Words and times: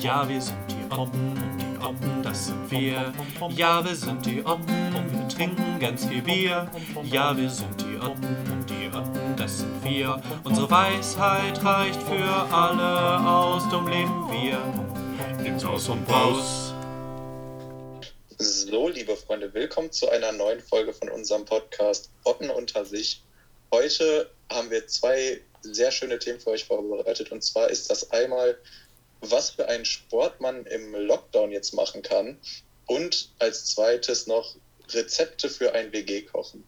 Ja, 0.00 0.28
wir 0.28 0.40
sind 0.40 0.58
die 0.68 0.92
Oppen, 0.92 1.34
die 1.60 1.84
Oppen, 1.84 2.22
das 2.22 2.46
sind 2.46 2.70
wir. 2.70 3.12
Ja, 3.50 3.84
wir 3.84 3.94
sind 3.94 4.26
die 4.26 4.44
Oppen 4.44 4.96
und 4.96 5.12
wir 5.12 5.28
trinken 5.28 5.78
ganz 5.78 6.06
viel 6.06 6.22
Bier. 6.22 6.68
Ja, 7.04 7.36
wir 7.36 7.48
sind 7.48 7.80
die 7.80 7.96
Oppen 7.98 8.36
und 8.52 8.68
die 8.68 8.88
Oppen, 8.88 9.36
das 9.36 9.60
sind 9.60 9.84
wir. 9.84 10.20
Unsere 10.42 10.68
Weisheit 10.70 11.64
reicht 11.64 12.02
für 12.02 12.52
alle 12.52 13.20
aus, 13.24 13.68
dumm 13.68 13.86
leben 13.86 14.28
wir. 14.32 14.58
Nimm's 15.40 15.64
aus 15.64 15.88
und 15.88 16.08
raus. 16.10 16.74
So, 18.38 18.88
liebe 18.88 19.14
Freunde, 19.16 19.54
willkommen 19.54 19.92
zu 19.92 20.08
einer 20.08 20.32
neuen 20.32 20.60
Folge 20.60 20.92
von 20.92 21.08
unserem 21.10 21.44
Podcast 21.44 22.10
Otten 22.24 22.50
unter 22.50 22.84
sich. 22.84 23.22
Heute 23.74 24.30
haben 24.52 24.70
wir 24.70 24.86
zwei 24.86 25.40
sehr 25.62 25.90
schöne 25.90 26.20
Themen 26.20 26.38
für 26.38 26.50
euch 26.50 26.64
vorbereitet. 26.64 27.32
Und 27.32 27.42
zwar 27.42 27.70
ist 27.70 27.90
das 27.90 28.08
einmal, 28.12 28.56
was 29.20 29.50
für 29.50 29.68
einen 29.68 29.84
Sport 29.84 30.40
man 30.40 30.64
im 30.66 30.94
Lockdown 30.94 31.50
jetzt 31.50 31.74
machen 31.74 32.00
kann. 32.02 32.38
Und 32.86 33.30
als 33.40 33.64
zweites 33.66 34.28
noch 34.28 34.54
Rezepte 34.90 35.48
für 35.48 35.74
ein 35.74 35.92
WG-Kochen. 35.92 36.62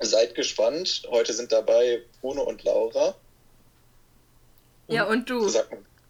Seid 0.00 0.34
gespannt. 0.34 1.04
Heute 1.08 1.32
sind 1.32 1.50
dabei 1.50 2.02
Bruno 2.20 2.42
und 2.42 2.62
Laura. 2.64 3.14
Ja, 4.88 5.04
und 5.04 5.30
du. 5.30 5.50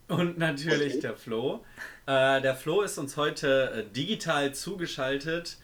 Und 0.09 0.37
natürlich 0.37 0.95
Okay. 0.95 1.01
der 1.01 1.17
Flo. 1.17 1.65
Äh, 2.07 2.41
der 2.41 2.57
Flo 2.57 2.83
ist 2.83 2.99
uns 2.99 3.17
heute 3.17 3.87
äh, 3.87 3.93
digital 3.95 4.53
zugeschaltet, 4.53 5.59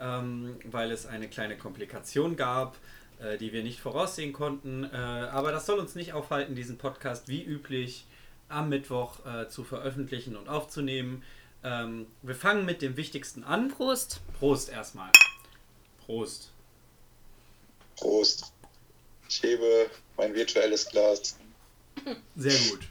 ähm, 0.00 0.58
weil 0.64 0.90
es 0.90 1.06
eine 1.06 1.28
kleine 1.28 1.56
Komplikation 1.56 2.34
gab, 2.34 2.76
äh, 3.20 3.38
die 3.38 3.52
wir 3.52 3.62
nicht 3.62 3.80
voraussehen 3.80 4.32
konnten. 4.32 4.84
Äh, 4.84 4.96
aber 4.96 5.52
das 5.52 5.66
soll 5.66 5.78
uns 5.78 5.94
nicht 5.94 6.12
aufhalten, 6.12 6.54
diesen 6.54 6.78
Podcast 6.78 7.28
wie 7.28 7.42
üblich 7.42 8.06
am 8.48 8.68
Mittwoch 8.68 9.24
äh, 9.26 9.48
zu 9.48 9.64
veröffentlichen 9.64 10.36
und 10.36 10.48
aufzunehmen. 10.48 11.22
Ähm, 11.64 12.06
wir 12.22 12.34
fangen 12.34 12.64
mit 12.64 12.82
dem 12.82 12.96
Wichtigsten 12.96 13.44
an. 13.44 13.68
Prost. 13.68 14.20
Prost 14.38 14.70
erstmal. 14.70 15.10
Prost. 16.06 16.50
Prost. 17.96 18.52
Ich 19.28 19.42
hebe 19.42 19.90
mein 20.16 20.34
virtuelles 20.34 20.88
Glas. 20.88 21.36
Sehr 22.36 22.70
gut. 22.70 22.88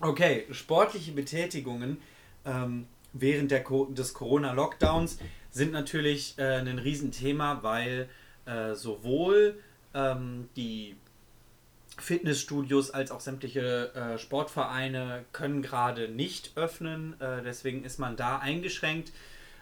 Okay, 0.00 0.46
sportliche 0.52 1.12
Betätigungen 1.12 2.00
ähm, 2.44 2.86
während 3.12 3.50
der 3.50 3.64
Co 3.64 3.86
des 3.86 4.12
Corona-Lockdowns 4.12 5.18
sind 5.50 5.72
natürlich 5.72 6.34
äh, 6.36 6.58
ein 6.58 6.78
Riesenthema, 6.78 7.62
weil 7.62 8.08
äh, 8.46 8.74
sowohl 8.74 9.58
ähm, 9.94 10.48
die 10.56 10.96
Fitnessstudios 11.98 12.90
als 12.90 13.10
auch 13.10 13.20
sämtliche 13.20 13.94
äh, 13.94 14.18
Sportvereine 14.18 15.24
können 15.32 15.62
gerade 15.62 16.08
nicht 16.08 16.52
öffnen. 16.56 17.18
Äh, 17.20 17.42
deswegen 17.42 17.84
ist 17.84 17.98
man 17.98 18.16
da 18.16 18.38
eingeschränkt. 18.38 19.12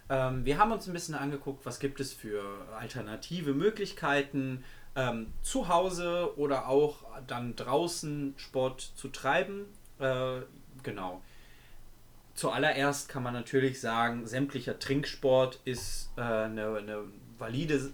Ähm, 0.09 0.45
wir 0.45 0.59
haben 0.59 0.73
uns 0.73 0.87
ein 0.87 0.93
bisschen 0.93 1.15
angeguckt, 1.15 1.67
was 1.67 1.79
gibt 1.79 2.01
es 2.01 2.13
für 2.13 2.43
alternative 2.79 3.53
Möglichkeiten, 3.53 4.65
ähm, 4.95 5.33
zu 5.43 5.69
Hause 5.69 6.37
oder 6.37 6.69
auch 6.69 7.05
dann 7.27 7.57
draußen 7.57 8.35
Sport 8.37 8.81
zu 8.81 9.09
treiben. 9.09 9.67
Äh, 9.99 10.41
genau. 10.83 11.23
Zuallererst 12.35 13.09
kann 13.09 13.23
man 13.23 13.35
natürlich 13.35 13.81
sagen, 13.81 14.27
sämtlicher 14.27 14.79
Trinksport 14.79 15.61
ist 15.65 16.11
äh, 16.17 16.23
eine, 16.23 16.77
eine 16.77 17.05
valide, 17.39 17.93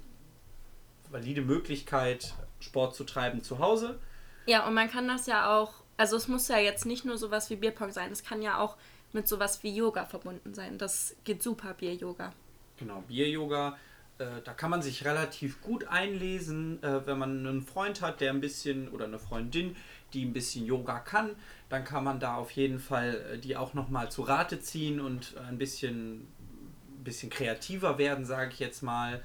valide 1.10 1.42
Möglichkeit, 1.42 2.34
Sport 2.60 2.94
zu 2.94 3.04
treiben 3.04 3.42
zu 3.42 3.58
Hause. 3.58 3.98
Ja, 4.46 4.66
und 4.66 4.74
man 4.74 4.90
kann 4.90 5.06
das 5.06 5.26
ja 5.26 5.56
auch, 5.56 5.74
also 5.96 6.16
es 6.16 6.28
muss 6.28 6.48
ja 6.48 6.58
jetzt 6.58 6.86
nicht 6.86 7.04
nur 7.04 7.18
sowas 7.18 7.50
wie 7.50 7.56
Bierpong 7.56 7.92
sein, 7.92 8.10
es 8.10 8.24
kann 8.24 8.42
ja 8.42 8.58
auch 8.58 8.76
mit 9.12 9.28
sowas 9.28 9.62
wie 9.62 9.74
Yoga 9.74 10.04
verbunden 10.04 10.54
sein. 10.54 10.78
Das 10.78 11.16
geht 11.24 11.42
super, 11.42 11.74
Bier-Yoga. 11.74 12.32
Genau, 12.78 13.02
Bier-Yoga. 13.08 13.76
Äh, 14.18 14.42
da 14.44 14.52
kann 14.52 14.70
man 14.70 14.82
sich 14.82 15.04
relativ 15.04 15.60
gut 15.60 15.86
einlesen, 15.88 16.82
äh, 16.82 17.06
wenn 17.06 17.18
man 17.18 17.46
einen 17.46 17.62
Freund 17.62 18.02
hat, 18.02 18.20
der 18.20 18.32
ein 18.32 18.40
bisschen 18.40 18.88
oder 18.88 19.04
eine 19.04 19.18
Freundin, 19.18 19.76
die 20.12 20.24
ein 20.24 20.32
bisschen 20.32 20.66
Yoga 20.66 20.98
kann, 20.98 21.30
dann 21.68 21.84
kann 21.84 22.04
man 22.04 22.18
da 22.18 22.34
auf 22.36 22.50
jeden 22.50 22.80
Fall 22.80 23.34
äh, 23.34 23.38
die 23.38 23.56
auch 23.56 23.74
nochmal 23.74 24.10
zu 24.10 24.22
Rate 24.22 24.60
ziehen 24.60 25.00
und 25.00 25.36
ein 25.48 25.58
bisschen, 25.58 26.20
ein 26.20 27.04
bisschen 27.04 27.30
kreativer 27.30 27.98
werden, 27.98 28.24
sage 28.24 28.50
ich 28.52 28.58
jetzt 28.58 28.82
mal. 28.82 29.22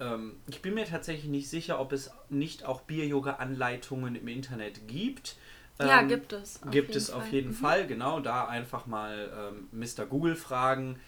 Ähm, 0.00 0.36
ich 0.46 0.62
bin 0.62 0.74
mir 0.74 0.86
tatsächlich 0.86 1.26
nicht 1.30 1.48
sicher, 1.48 1.80
ob 1.80 1.92
es 1.92 2.10
nicht 2.28 2.64
auch 2.64 2.82
Bier-Yoga-Anleitungen 2.82 4.16
im 4.16 4.28
Internet 4.28 4.86
gibt. 4.88 5.36
ja, 5.80 6.00
Ähm, 6.00 6.08
gibt 6.08 6.32
es. 6.32 6.62
auf 6.62 6.70
Gibt 6.70 6.88
jeden 6.88 6.98
es 6.98 7.10
auf 7.10 7.22
Fall. 7.24 7.32
jeden 7.32 7.50
Mhm. 7.50 7.54
Fall, 7.54 7.86
genau. 7.86 8.20
Da 8.20 8.46
einfach 8.46 8.86
mal 8.86 9.52
ähm, 9.54 9.68
Mr. 9.72 10.06
Google 10.06 10.36
fragen. 10.36 10.98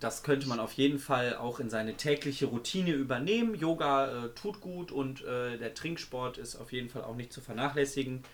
Das 0.00 0.24
könnte 0.24 0.48
man 0.48 0.58
auf 0.58 0.72
jeden 0.72 0.98
Fall 0.98 1.36
auch 1.36 1.60
in 1.60 1.70
seine 1.70 1.96
tägliche 1.96 2.46
Routine 2.46 2.92
übernehmen. 2.92 3.54
Yoga 3.54 4.26
äh, 4.26 4.28
tut 4.30 4.60
gut 4.60 4.90
und 4.90 5.22
äh, 5.24 5.58
der 5.58 5.74
Trinksport 5.74 6.38
ist 6.38 6.56
auf 6.56 6.72
jeden 6.72 6.88
Fall 6.88 7.04
auch 7.04 7.14
nicht 7.14 7.32
zu 7.32 7.40
vernachlässigen. 7.40 8.24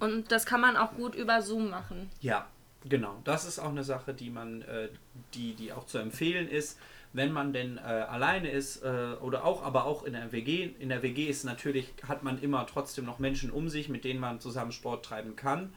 Und 0.00 0.32
das 0.32 0.46
kann 0.46 0.60
man 0.60 0.76
auch 0.76 0.94
gut 0.94 1.14
über 1.14 1.42
Zoom 1.42 1.70
machen. 1.70 2.10
Ja, 2.20 2.48
genau. 2.84 3.20
Das 3.24 3.44
ist 3.44 3.58
auch 3.58 3.68
eine 3.68 3.84
Sache, 3.84 4.14
die 4.14 4.30
man, 4.30 4.62
äh, 4.62 4.88
die, 5.34 5.54
die 5.54 5.72
auch 5.72 5.84
zu 5.86 5.98
empfehlen 5.98 6.48
ist, 6.48 6.78
wenn 7.14 7.32
man 7.32 7.52
denn 7.52 7.78
äh, 7.78 7.80
alleine 7.80 8.50
ist 8.50 8.82
äh, 8.82 9.14
oder 9.20 9.44
auch, 9.44 9.62
aber 9.62 9.86
auch 9.86 10.02
in 10.02 10.12
der 10.12 10.32
WG. 10.32 10.70
In 10.80 10.88
der 10.88 11.02
WG 11.02 11.26
ist 11.26 11.44
natürlich, 11.44 11.94
hat 12.06 12.24
man 12.24 12.42
immer 12.42 12.66
trotzdem 12.66 13.06
noch 13.06 13.20
Menschen 13.20 13.50
um 13.50 13.68
sich, 13.68 13.88
mit 13.88 14.04
denen 14.04 14.20
man 14.20 14.40
zusammen 14.40 14.72
Sport 14.72 15.04
treiben 15.04 15.36
kann. 15.36 15.72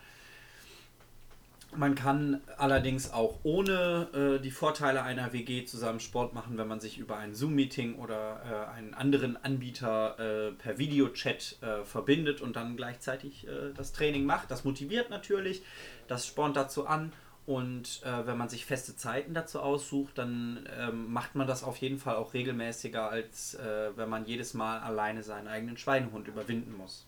Man 1.76 1.94
kann 1.94 2.42
allerdings 2.58 3.14
auch 3.14 3.38
ohne 3.44 4.08
äh, 4.38 4.42
die 4.42 4.50
Vorteile 4.50 5.04
einer 5.04 5.32
WG 5.32 5.66
zusammen 5.66 6.00
Sport 6.00 6.34
machen, 6.34 6.58
wenn 6.58 6.68
man 6.68 6.80
sich 6.80 6.98
über 6.98 7.18
ein 7.18 7.36
Zoom-Meeting 7.36 7.96
oder 7.96 8.42
äh, 8.72 8.76
einen 8.76 8.96
anderen 8.96 9.38
Anbieter 9.38 10.18
äh, 10.18 10.52
per 10.54 10.80
Videochat 10.80 11.58
äh, 11.62 11.84
verbindet 11.84 12.42
und 12.42 12.56
dann 12.56 12.78
gleichzeitig 12.78 13.46
das 13.76 13.94
Training 13.94 14.26
macht. 14.26 14.50
Das 14.50 14.64
motiviert 14.64 15.12
natürlich, 15.12 15.62
das 16.08 16.26
spornt 16.26 16.56
dazu 16.56 16.88
an 16.88 17.12
und 17.48 18.02
äh, 18.04 18.28
wenn 18.28 18.38
man 18.38 18.50
sich 18.50 18.66
feste 18.66 18.98
Zeiten 18.98 19.34
dazu 19.34 19.62
aussucht, 19.62 20.18
dann 20.18 20.68
ähm, 20.78 21.12
macht 21.14 21.34
man 21.34 21.48
das 21.48 21.64
auf 21.64 21.78
jeden 21.78 21.98
Fall 21.98 22.18
auch 22.18 22.34
regelmäßiger, 22.34 23.10
als 23.10 23.56
äh, 23.56 23.96
wenn 23.96 24.10
man 24.10 24.26
jedes 24.26 24.54
Mal 24.54 24.82
alleine 24.82 25.24
seinen 25.24 25.48
eigenen 25.48 25.78
Schweinehund 25.78 26.28
überwinden 26.28 26.76
muss. 26.76 27.06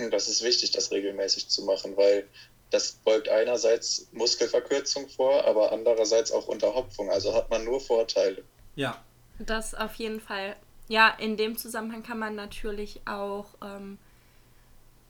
Und 0.00 0.10
das 0.10 0.28
ist 0.28 0.42
wichtig, 0.42 0.70
das 0.70 0.90
regelmäßig 0.90 1.48
zu 1.48 1.62
machen, 1.66 1.94
weil 1.98 2.26
das 2.70 2.92
beugt 2.92 3.28
einerseits 3.28 4.08
Muskelverkürzung 4.12 5.10
vor, 5.10 5.44
aber 5.44 5.72
andererseits 5.72 6.32
auch 6.32 6.48
Unterhopfung. 6.48 7.10
Also 7.10 7.34
hat 7.34 7.50
man 7.50 7.64
nur 7.64 7.80
Vorteile. 7.82 8.42
Ja, 8.76 9.04
Das 9.38 9.74
auf 9.74 9.94
jeden 9.96 10.20
Fall. 10.20 10.56
Ja, 10.88 11.14
in 11.18 11.36
dem 11.36 11.58
Zusammenhang 11.58 12.02
kann 12.02 12.18
man 12.18 12.34
natürlich 12.34 13.02
auch 13.06 13.48
ähm, 13.62 13.98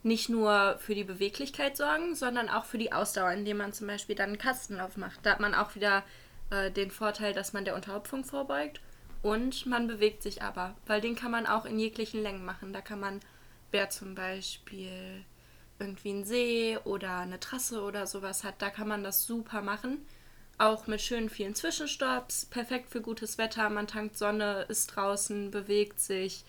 nicht 0.03 0.29
nur 0.29 0.79
für 0.79 0.95
die 0.95 1.05
Beweglichkeit 1.05 1.77
sorgen, 1.77 2.15
sondern 2.15 2.49
auch 2.49 2.65
für 2.65 2.79
die 2.79 2.93
Ausdauer, 2.93 3.33
indem 3.33 3.59
man 3.59 3.73
zum 3.73 3.87
Beispiel 3.87 4.17
dann 4.17 4.31
einen 4.31 4.39
Kastenlauf 4.39 4.97
macht. 4.97 5.21
Da 5.25 5.33
hat 5.33 5.41
man 5.41 5.55
auch 5.55 5.75
wieder 5.75 6.03
äh, 6.51 6.71
den 6.71 6.91
Vorteil, 6.91 7.33
dass 7.33 7.53
man 7.53 7.65
der 7.65 7.75
Unterhopfung 7.75 8.25
vorbeugt 8.25 8.81
und 9.23 9.67
man 9.67 9.87
bewegt 9.87 10.23
sich 10.23 10.43
aber, 10.43 10.75
weil 10.87 11.01
den 11.01 11.17
kann 11.17 11.31
man 11.31 11.47
auch 11.47 11.67
in 11.67 11.79
jeglichen 11.79 12.23
Längen 12.23 12.45
machen. 12.45 12.73
Da 12.73 12.81
kann 12.81 13.01
man, 13.01 13.21
wer 13.71 13.91
zum 13.91 14.15
Beispiel 14.15 15.25
irgendwie 15.79 16.11
einen 16.11 16.25
See 16.25 16.79
oder 16.85 17.19
eine 17.19 17.41
Trasse 17.41 17.83
oder 17.83 18.07
sowas 18.07 18.45
hat, 18.45 18.63
da 18.63 18.71
kann 18.71 18.89
man 18.89 19.05
das 19.05 19.27
super 19.27 19.63
machen. 19.63 20.07
Auch 20.59 20.87
mit 20.87 21.01
schönen 21.01 21.31
vielen 21.31 21.55
Zwischenstopps, 21.55 22.47
perfekt 22.47 22.91
für 22.91 23.01
gutes 23.01 23.39
Wetter, 23.39 23.71
man 23.71 23.87
tankt 23.87 24.19
Sonne, 24.19 24.67
ist 24.69 24.89
draußen, 24.89 25.51
bewegt 25.51 26.01
sich. 26.01 26.45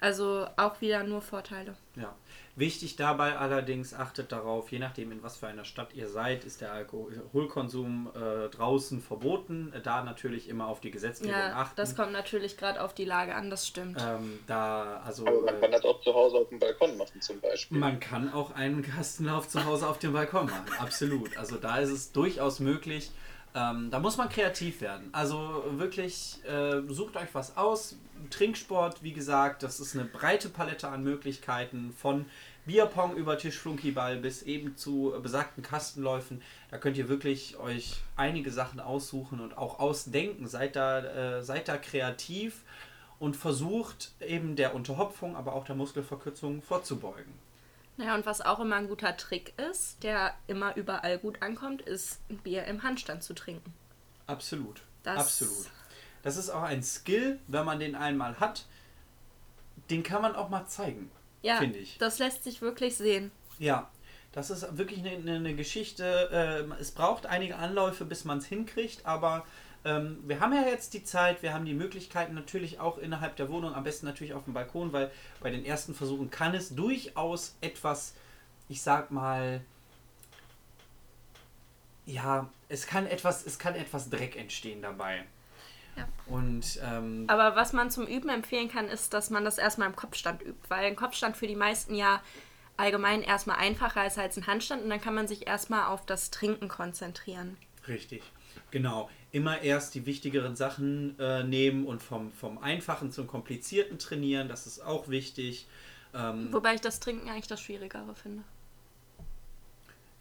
Also 0.00 0.46
auch 0.56 0.80
wieder 0.80 1.04
nur 1.04 1.20
Vorteile. 1.20 1.76
Ja. 2.00 2.14
Wichtig 2.56 2.96
dabei 2.96 3.38
allerdings, 3.38 3.94
achtet 3.94 4.32
darauf, 4.32 4.70
je 4.72 4.78
nachdem 4.80 5.12
in 5.12 5.22
was 5.22 5.36
für 5.36 5.46
einer 5.46 5.64
Stadt 5.64 5.94
ihr 5.94 6.08
seid, 6.08 6.44
ist 6.44 6.60
der 6.60 6.72
Alkoholkonsum 6.72 8.10
äh, 8.14 8.48
draußen 8.48 9.00
verboten. 9.00 9.72
Da 9.82 10.02
natürlich 10.02 10.48
immer 10.48 10.66
auf 10.66 10.80
die 10.80 10.90
Gesetzgebung 10.90 11.34
Ja, 11.34 11.54
achten. 11.54 11.76
das 11.76 11.94
kommt 11.96 12.12
natürlich 12.12 12.56
gerade 12.56 12.82
auf 12.82 12.92
die 12.94 13.04
Lage 13.04 13.34
an, 13.34 13.50
das 13.50 13.66
stimmt. 13.66 13.98
ähm, 14.00 14.40
da, 14.46 15.00
also, 15.04 15.26
Aber 15.26 15.42
man 15.42 15.60
kann 15.60 15.72
das 15.72 15.84
auch 15.84 16.00
zu 16.02 16.12
Hause 16.12 16.38
auf 16.38 16.48
dem 16.48 16.58
Balkon 16.58 16.96
machen 16.96 17.20
zum 17.20 17.40
Beispiel. 17.40 17.78
man 17.78 18.00
kann 18.00 18.32
auch 18.32 18.50
einen 18.52 18.82
Kastenlauf 18.82 19.48
zu 19.48 19.64
Hause 19.64 19.88
auf 19.88 19.98
dem 19.98 20.12
Balkon 20.12 20.46
machen. 20.46 20.66
Absolut. 20.78 21.36
Also 21.38 21.56
da 21.56 21.78
ist 21.78 21.90
es 21.90 22.12
durchaus 22.12 22.60
möglich. 22.60 23.10
Ähm, 23.54 23.90
da 23.90 23.98
muss 23.98 24.16
man 24.16 24.28
kreativ 24.28 24.80
werden. 24.80 25.08
Also 25.12 25.64
wirklich, 25.72 26.38
äh, 26.44 26.82
sucht 26.88 27.16
euch 27.16 27.28
was 27.32 27.56
aus. 27.56 27.96
Trinksport, 28.30 29.02
wie 29.02 29.12
gesagt, 29.12 29.62
das 29.62 29.80
ist 29.80 29.96
eine 29.96 30.04
breite 30.04 30.48
Palette 30.48 30.88
an 30.88 31.02
Möglichkeiten 31.02 31.92
von 31.92 32.26
Bierpong 32.66 33.16
über 33.16 33.38
Tischflunkyball 33.38 34.18
bis 34.18 34.42
eben 34.42 34.76
zu 34.76 35.14
besagten 35.22 35.62
Kastenläufen. 35.62 36.42
Da 36.70 36.78
könnt 36.78 36.96
ihr 36.96 37.08
wirklich 37.08 37.56
euch 37.56 37.96
einige 38.16 38.52
Sachen 38.52 38.78
aussuchen 38.78 39.40
und 39.40 39.58
auch 39.58 39.80
ausdenken. 39.80 40.46
Seid 40.46 40.76
da, 40.76 41.38
äh, 41.38 41.42
seid 41.42 41.66
da 41.66 41.76
kreativ 41.76 42.62
und 43.18 43.36
versucht 43.36 44.12
eben 44.20 44.54
der 44.54 44.74
Unterhopfung, 44.74 45.34
aber 45.34 45.54
auch 45.54 45.64
der 45.64 45.74
Muskelverkürzung 45.74 46.62
vorzubeugen. 46.62 47.32
Naja, 48.00 48.14
und 48.14 48.24
was 48.24 48.40
auch 48.40 48.60
immer 48.60 48.76
ein 48.76 48.88
guter 48.88 49.14
Trick 49.18 49.52
ist, 49.70 50.02
der 50.02 50.34
immer 50.46 50.74
überall 50.76 51.18
gut 51.18 51.42
ankommt, 51.42 51.82
ist 51.82 52.18
ein 52.30 52.38
Bier 52.38 52.64
im 52.64 52.82
Handstand 52.82 53.22
zu 53.22 53.34
trinken. 53.34 53.74
Absolut. 54.26 54.80
Das- 55.02 55.18
Absolut. 55.18 55.66
Das 56.22 56.36
ist 56.38 56.48
auch 56.48 56.62
ein 56.62 56.82
Skill, 56.82 57.38
wenn 57.46 57.64
man 57.66 57.78
den 57.78 57.94
einmal 57.94 58.40
hat, 58.40 58.64
den 59.90 60.02
kann 60.02 60.22
man 60.22 60.34
auch 60.34 60.48
mal 60.48 60.66
zeigen, 60.66 61.10
Ja, 61.42 61.56
finde 61.56 61.78
ich. 61.78 61.98
das 61.98 62.18
lässt 62.18 62.44
sich 62.44 62.62
wirklich 62.62 62.96
sehen. 62.96 63.30
Ja, 63.58 63.90
das 64.32 64.48
ist 64.50 64.78
wirklich 64.78 65.00
eine, 65.00 65.10
eine, 65.34 65.54
Geschichte. 65.54 66.28
ähm, 66.32 66.74
es 66.80 66.92
braucht 66.92 67.26
einige 67.26 67.56
Anläufe, 67.56 68.04
bis 68.06 68.24
man 68.24 68.38
es 68.38 68.46
hinkriegt, 68.46 69.04
aber 69.04 69.44
ähm, 69.84 70.18
wir 70.26 70.40
haben 70.40 70.52
ja 70.52 70.62
jetzt 70.62 70.92
die 70.94 71.04
Zeit, 71.04 71.42
wir 71.42 71.54
haben 71.54 71.64
die 71.64 71.74
Möglichkeiten 71.74 72.34
natürlich 72.34 72.80
auch 72.80 72.98
innerhalb 72.98 73.36
der 73.36 73.48
Wohnung, 73.48 73.74
am 73.74 73.84
besten 73.84 74.06
natürlich 74.06 74.34
auf 74.34 74.44
dem 74.44 74.52
Balkon, 74.52 74.92
weil 74.92 75.10
bei 75.40 75.50
den 75.50 75.64
ersten 75.64 75.94
Versuchen 75.94 76.30
kann 76.30 76.54
es 76.54 76.74
durchaus 76.74 77.56
etwas, 77.60 78.14
ich 78.68 78.82
sag 78.82 79.10
mal, 79.10 79.62
ja, 82.04 82.48
es 82.68 82.86
kann 82.86 83.06
etwas, 83.06 83.46
es 83.46 83.58
kann 83.58 83.74
etwas 83.74 84.10
Dreck 84.10 84.36
entstehen 84.36 84.82
dabei. 84.82 85.24
Ja. 85.96 86.08
Und 86.26 86.78
ähm, 86.82 87.24
Aber 87.28 87.56
was 87.56 87.72
man 87.72 87.90
zum 87.90 88.06
Üben 88.06 88.28
empfehlen 88.28 88.68
kann, 88.68 88.88
ist, 88.88 89.12
dass 89.14 89.30
man 89.30 89.44
das 89.44 89.58
erstmal 89.58 89.88
im 89.88 89.96
Kopfstand 89.96 90.42
übt, 90.42 90.68
weil 90.68 90.84
ein 90.84 90.96
Kopfstand 90.96 91.36
für 91.36 91.46
die 91.46 91.56
meisten 91.56 91.94
ja 91.94 92.22
allgemein 92.76 93.22
erstmal 93.22 93.56
einfacher 93.56 94.06
ist 94.06 94.18
als 94.18 94.36
ein 94.36 94.46
Handstand 94.46 94.82
und 94.82 94.90
dann 94.90 95.00
kann 95.00 95.14
man 95.14 95.28
sich 95.28 95.46
erstmal 95.46 95.86
auf 95.86 96.06
das 96.06 96.30
Trinken 96.30 96.68
konzentrieren. 96.68 97.56
Richtig, 97.90 98.22
genau. 98.70 99.10
Immer 99.32 99.62
erst 99.62 99.94
die 99.94 100.06
wichtigeren 100.06 100.54
Sachen 100.54 101.18
äh, 101.18 101.42
nehmen 101.42 101.86
und 101.86 102.02
vom, 102.02 102.32
vom 102.32 102.58
Einfachen 102.58 103.10
zum 103.10 103.26
Komplizierten 103.26 103.98
trainieren, 103.98 104.48
das 104.48 104.66
ist 104.66 104.80
auch 104.80 105.08
wichtig. 105.08 105.66
Ähm, 106.14 106.52
Wobei 106.52 106.74
ich 106.74 106.80
das 106.80 107.00
Trinken 107.00 107.28
eigentlich 107.28 107.48
das 107.48 107.60
Schwierigere 107.60 108.14
finde. 108.14 108.44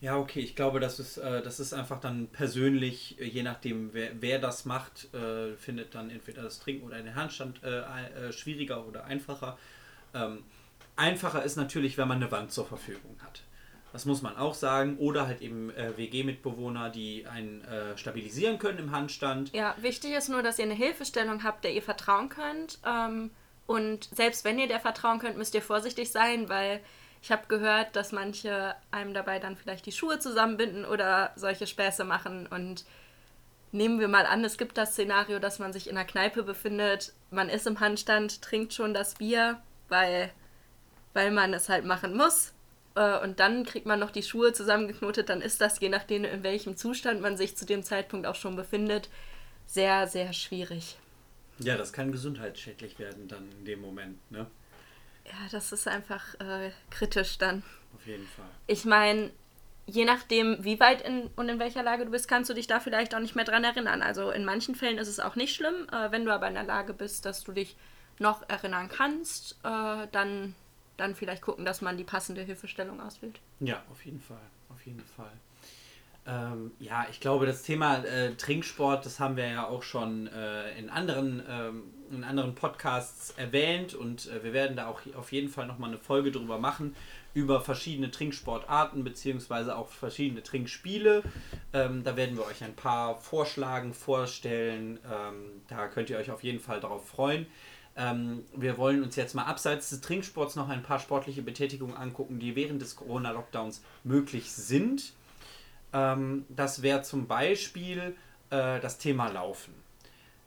ja, 0.01 0.17
okay, 0.17 0.39
ich 0.39 0.55
glaube, 0.55 0.79
das 0.79 0.99
ist, 0.99 1.17
äh, 1.17 1.41
das 1.43 1.59
ist 1.59 1.73
einfach 1.73 1.99
dann 1.99 2.27
persönlich, 2.27 3.19
äh, 3.19 3.25
je 3.25 3.43
nachdem, 3.43 3.93
wer, 3.93 4.19
wer 4.19 4.39
das 4.39 4.65
macht, 4.65 5.13
äh, 5.13 5.55
findet 5.55 5.93
dann 5.93 6.09
entweder 6.09 6.41
das 6.41 6.59
Trinken 6.59 6.85
oder 6.85 6.97
den 7.01 7.15
Handstand 7.15 7.61
äh, 7.63 8.29
äh, 8.29 8.31
schwieriger 8.31 8.87
oder 8.87 9.05
einfacher. 9.05 9.57
Ähm, 10.15 10.43
einfacher 10.95 11.43
ist 11.43 11.55
natürlich, 11.55 11.97
wenn 11.99 12.07
man 12.07 12.17
eine 12.17 12.31
Wand 12.31 12.51
zur 12.51 12.65
Verfügung 12.65 13.15
hat. 13.23 13.43
Das 13.91 14.05
muss 14.05 14.21
man 14.21 14.37
auch 14.37 14.53
sagen. 14.53 14.97
Oder 14.97 15.27
halt 15.27 15.41
eben 15.41 15.71
äh, 15.71 15.97
WG-Mitbewohner, 15.97 16.89
die 16.89 17.25
einen 17.27 17.63
äh, 17.63 17.97
stabilisieren 17.97 18.59
können 18.59 18.77
im 18.79 18.91
Handstand. 18.91 19.53
Ja, 19.53 19.75
wichtig 19.81 20.13
ist 20.13 20.29
nur, 20.29 20.43
dass 20.43 20.59
ihr 20.59 20.65
eine 20.65 20.73
Hilfestellung 20.73 21.43
habt, 21.43 21.63
der 21.63 21.73
ihr 21.73 21.81
vertrauen 21.81 22.29
könnt. 22.29 22.79
Ähm, 22.85 23.31
und 23.65 24.09
selbst 24.15 24.45
wenn 24.45 24.59
ihr 24.59 24.67
der 24.67 24.79
vertrauen 24.79 25.19
könnt, 25.19 25.37
müsst 25.37 25.53
ihr 25.55 25.61
vorsichtig 25.61 26.11
sein, 26.11 26.49
weil 26.49 26.81
ich 27.21 27.31
habe 27.31 27.47
gehört, 27.47 27.95
dass 27.95 28.11
manche 28.11 28.75
einem 28.91 29.13
dabei 29.13 29.39
dann 29.39 29.57
vielleicht 29.57 29.85
die 29.85 29.91
Schuhe 29.91 30.19
zusammenbinden 30.19 30.85
oder 30.85 31.31
solche 31.35 31.67
Späße 31.67 32.03
machen. 32.03 32.47
Und 32.47 32.85
nehmen 33.71 33.99
wir 33.99 34.07
mal 34.07 34.25
an, 34.25 34.43
es 34.43 34.57
gibt 34.57 34.77
das 34.77 34.93
Szenario, 34.93 35.39
dass 35.39 35.59
man 35.59 35.73
sich 35.73 35.89
in 35.89 35.97
einer 35.97 36.07
Kneipe 36.07 36.43
befindet, 36.43 37.13
man 37.29 37.49
ist 37.49 37.67
im 37.67 37.79
Handstand, 37.79 38.41
trinkt 38.41 38.73
schon 38.73 38.93
das 38.93 39.15
Bier, 39.15 39.61
weil, 39.89 40.31
weil 41.13 41.31
man 41.31 41.53
es 41.53 41.69
halt 41.69 41.85
machen 41.85 42.15
muss. 42.15 42.53
Äh, 42.99 43.23
Und 43.23 43.39
dann 43.39 43.65
kriegt 43.65 43.85
man 43.85 43.99
noch 43.99 44.11
die 44.11 44.23
Schuhe 44.23 44.51
zusammengeknotet, 44.51 45.29
dann 45.29 45.41
ist 45.41 45.61
das, 45.61 45.79
je 45.79 45.89
nachdem, 45.89 46.25
in 46.25 46.43
welchem 46.43 46.75
Zustand 46.75 47.21
man 47.21 47.37
sich 47.37 47.55
zu 47.55 47.65
dem 47.65 47.81
Zeitpunkt 47.81 48.27
auch 48.27 48.35
schon 48.35 48.57
befindet, 48.57 49.09
sehr, 49.65 50.07
sehr 50.07 50.33
schwierig. 50.33 50.97
Ja, 51.59 51.77
das 51.77 51.93
kann 51.93 52.11
gesundheitsschädlich 52.11 52.99
werden 52.99 53.27
dann 53.27 53.49
in 53.59 53.65
dem 53.65 53.81
Moment, 53.81 54.19
ne? 54.31 54.47
Ja, 55.25 55.47
das 55.51 55.71
ist 55.71 55.87
einfach 55.87 56.23
äh, 56.39 56.71
kritisch 56.89 57.37
dann. 57.37 57.63
Auf 57.95 58.05
jeden 58.05 58.25
Fall. 58.27 58.45
Ich 58.67 58.83
meine, 58.85 59.31
je 59.85 60.05
nachdem, 60.05 60.57
wie 60.63 60.79
weit 60.79 61.01
in, 61.01 61.27
und 61.35 61.49
in 61.49 61.59
welcher 61.59 61.83
Lage 61.83 62.05
du 62.05 62.11
bist, 62.11 62.27
kannst 62.27 62.49
du 62.49 62.53
dich 62.53 62.67
da 62.67 62.79
vielleicht 62.79 63.13
auch 63.15 63.19
nicht 63.19 63.35
mehr 63.35 63.45
dran 63.45 63.63
erinnern. 63.63 64.01
Also 64.01 64.31
in 64.31 64.43
manchen 64.43 64.75
Fällen 64.75 64.97
ist 64.97 65.07
es 65.07 65.19
auch 65.19 65.35
nicht 65.35 65.55
schlimm. 65.55 65.87
Äh, 65.91 66.11
wenn 66.11 66.25
du 66.25 66.33
aber 66.33 66.47
in 66.47 66.55
der 66.55 66.63
Lage 66.63 66.93
bist, 66.93 67.25
dass 67.25 67.43
du 67.43 67.51
dich 67.51 67.75
noch 68.17 68.47
erinnern 68.49 68.89
kannst, 68.89 69.53
äh, 69.63 70.07
dann, 70.11 70.55
dann 70.99 71.15
vielleicht 71.15 71.41
gucken, 71.41 71.65
dass 71.65 71.81
man 71.81 71.97
die 71.97 72.03
passende 72.03 72.41
Hilfestellung 72.41 73.01
auswählt. 73.01 73.39
Ja, 73.59 73.83
auf 73.91 74.05
jeden 74.05 74.19
Fall. 74.19 74.37
Auf 74.69 74.85
jeden 74.85 75.03
Fall. 75.15 75.31
Ähm, 76.27 76.71
ja, 76.79 77.07
ich 77.09 77.19
glaube, 77.19 77.45
das 77.45 77.63
Thema 77.63 78.03
äh, 78.03 78.35
Trinksport, 78.35 79.05
das 79.05 79.19
haben 79.19 79.35
wir 79.35 79.47
ja 79.47 79.67
auch 79.67 79.83
schon 79.83 80.27
äh, 80.27 80.77
in, 80.77 80.89
anderen, 80.89 81.41
ähm, 81.49 81.83
in 82.11 82.23
anderen 82.23 82.55
Podcasts 82.55 83.31
erwähnt 83.37 83.95
und 83.95 84.27
äh, 84.27 84.43
wir 84.43 84.53
werden 84.53 84.75
da 84.75 84.87
auch 84.87 85.01
auf 85.15 85.31
jeden 85.31 85.49
Fall 85.49 85.65
nochmal 85.65 85.89
eine 85.89 85.97
Folge 85.97 86.31
drüber 86.31 86.59
machen, 86.59 86.95
über 87.33 87.61
verschiedene 87.61 88.11
Trinksportarten 88.11 89.03
beziehungsweise 89.03 89.75
auch 89.75 89.89
verschiedene 89.89 90.43
Trinkspiele. 90.43 91.23
Ähm, 91.73 92.03
da 92.03 92.15
werden 92.15 92.37
wir 92.37 92.45
euch 92.45 92.63
ein 92.63 92.75
paar 92.75 93.19
vorschlagen, 93.19 93.93
vorstellen. 93.93 94.99
Ähm, 95.05 95.61
da 95.67 95.87
könnt 95.87 96.09
ihr 96.09 96.17
euch 96.17 96.31
auf 96.31 96.43
jeden 96.43 96.59
Fall 96.59 96.79
darauf 96.79 97.07
freuen. 97.07 97.47
Ähm, 97.99 98.45
wir 98.55 98.77
wollen 98.77 99.03
uns 99.03 99.15
jetzt 99.17 99.35
mal 99.35 99.43
abseits 99.43 99.89
des 99.89 99.99
Trinksports 100.01 100.55
noch 100.55 100.69
ein 100.69 100.83
paar 100.83 100.99
sportliche 100.99 101.41
Betätigungen 101.41 101.97
angucken, 101.97 102.39
die 102.39 102.55
während 102.55 102.81
des 102.81 102.95
Corona-Lockdowns 102.95 103.81
möglich 104.05 104.51
sind. 104.51 105.11
Ähm, 105.91 106.45
das 106.49 106.81
wäre 106.81 107.01
zum 107.01 107.27
Beispiel 107.27 108.15
äh, 108.51 108.79
das 108.79 108.97
Thema 108.99 109.27
Laufen. 109.27 109.73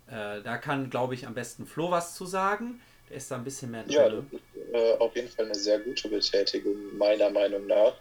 Äh, 0.06 0.40
da 0.43 0.56
kann, 0.56 0.88
glaube 0.88 1.14
ich, 1.14 1.26
am 1.26 1.34
besten 1.34 1.66
Flo 1.66 1.90
was 1.90 2.14
zu 2.14 2.25
sagen. 2.25 2.81
Der 3.10 3.19
ist 3.19 3.31
da 3.31 3.34
ein 3.37 3.44
bisschen 3.44 3.70
mehr 3.70 3.84
Ja, 3.88 4.08
drin. 4.08 4.26
das 4.32 4.40
ist 4.40 4.75
äh, 4.75 4.96
auf 4.99 5.14
jeden 5.14 5.28
Fall 5.28 5.44
eine 5.44 5.54
sehr 5.54 5.78
gute 5.81 6.08
Betätigung, 6.08 6.96
meiner 6.96 7.28
Meinung 7.28 7.66
nach, 7.66 7.93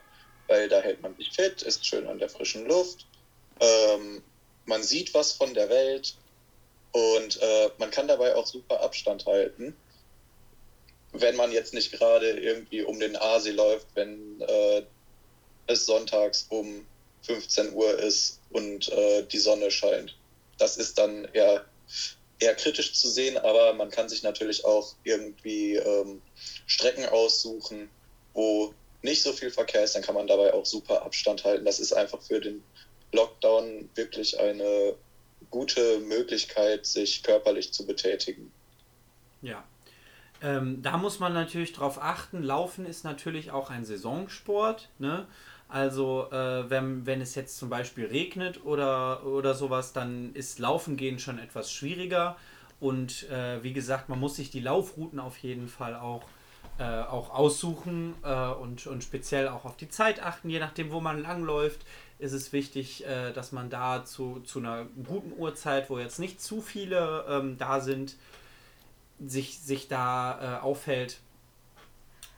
weil 0.47 0.69
da 0.69 0.79
hält 0.79 1.01
man 1.01 1.13
sich 1.17 1.31
fit, 1.33 1.61
ist 1.63 1.85
schön 1.85 2.07
an 2.07 2.19
der 2.19 2.29
frischen 2.29 2.65
Luft, 2.67 3.05
ähm, 3.59 4.21
man 4.65 4.81
sieht 4.83 5.13
was 5.13 5.33
von 5.33 5.53
der 5.53 5.67
Welt 5.69 6.15
und 6.91 7.41
äh, 7.41 7.69
man 7.77 7.91
kann 7.91 8.07
dabei 8.07 8.35
auch 8.35 8.45
super 8.45 8.81
Abstand 8.81 9.25
halten, 9.25 9.75
wenn 11.13 11.35
man 11.35 11.51
jetzt 11.51 11.73
nicht 11.73 11.91
gerade 11.91 12.31
irgendwie 12.31 12.83
um 12.83 12.99
den 12.99 13.15
Aasee 13.15 13.51
läuft, 13.51 13.87
wenn 13.95 14.41
äh, 14.41 14.83
es 15.67 15.85
sonntags 15.85 16.47
um 16.49 16.85
15 17.23 17.73
Uhr 17.73 17.99
ist 17.99 18.39
und 18.51 18.89
äh, 18.89 19.23
die 19.23 19.37
Sonne 19.37 19.71
scheint. 19.71 20.17
Das 20.57 20.77
ist 20.77 20.97
dann 20.97 21.25
eher 21.33 21.65
eher 22.41 22.55
kritisch 22.55 22.93
zu 22.93 23.09
sehen, 23.09 23.37
aber 23.37 23.73
man 23.73 23.91
kann 23.91 24.09
sich 24.09 24.23
natürlich 24.23 24.65
auch 24.65 24.95
irgendwie 25.03 25.75
ähm, 25.75 26.21
Strecken 26.65 27.05
aussuchen, 27.05 27.89
wo 28.33 28.73
nicht 29.03 29.21
so 29.21 29.31
viel 29.31 29.51
Verkehr 29.51 29.83
ist, 29.83 29.95
dann 29.95 30.01
kann 30.01 30.15
man 30.15 30.27
dabei 30.27 30.53
auch 30.53 30.65
super 30.65 31.03
Abstand 31.03 31.43
halten. 31.43 31.65
Das 31.65 31.79
ist 31.79 31.93
einfach 31.93 32.21
für 32.21 32.39
den 32.39 32.63
Lockdown 33.11 33.89
wirklich 33.95 34.39
eine 34.39 34.95
gute 35.51 35.99
Möglichkeit, 35.99 36.85
sich 36.85 37.21
körperlich 37.21 37.71
zu 37.71 37.85
betätigen. 37.85 38.51
Ja. 39.41 39.63
Ähm, 40.41 40.81
da 40.81 40.97
muss 40.97 41.19
man 41.19 41.33
natürlich 41.33 41.73
drauf 41.73 42.01
achten. 42.01 42.41
Laufen 42.41 42.85
ist 42.85 43.03
natürlich 43.03 43.51
auch 43.51 43.69
ein 43.69 43.85
Saisonsport. 43.85 44.89
Ne? 44.97 45.27
Also 45.67 46.27
äh, 46.31 46.69
wenn, 46.69 47.05
wenn 47.05 47.21
es 47.21 47.35
jetzt 47.35 47.57
zum 47.57 47.69
Beispiel 47.69 48.05
regnet 48.05 48.65
oder, 48.65 49.25
oder 49.25 49.53
sowas, 49.53 49.93
dann 49.93 50.33
ist 50.33 50.59
Laufen 50.59 50.97
gehen 50.97 51.19
schon 51.19 51.37
etwas 51.37 51.71
schwieriger. 51.71 52.37
Und 52.79 53.29
äh, 53.29 53.61
wie 53.63 53.73
gesagt, 53.73 54.09
man 54.09 54.19
muss 54.19 54.35
sich 54.35 54.49
die 54.49 54.59
Laufrouten 54.59 55.19
auf 55.19 55.37
jeden 55.37 55.67
Fall 55.67 55.95
auch, 55.95 56.23
äh, 56.79 56.83
auch 56.83 57.29
aussuchen 57.29 58.15
äh, 58.23 58.47
und, 58.49 58.87
und 58.87 59.03
speziell 59.03 59.47
auch 59.47 59.65
auf 59.65 59.77
die 59.77 59.87
Zeit 59.87 60.23
achten. 60.23 60.49
Je 60.49 60.59
nachdem, 60.59 60.91
wo 60.91 60.99
man 60.99 61.21
langläuft, 61.21 61.81
ist 62.21 62.33
es 62.33 62.53
wichtig, 62.53 63.05
äh, 63.05 63.33
dass 63.33 63.51
man 63.51 63.69
da 63.69 64.05
zu, 64.05 64.39
zu 64.41 64.59
einer 64.59 64.85
guten 65.05 65.33
Uhrzeit, 65.37 65.89
wo 65.89 65.99
jetzt 65.99 66.19
nicht 66.19 66.41
zu 66.41 66.61
viele 66.61 67.25
ähm, 67.27 67.57
da 67.57 67.81
sind, 67.81 68.15
sich, 69.25 69.59
sich 69.59 69.87
da 69.87 70.59
äh, 70.59 70.63
aufhält. 70.63 71.17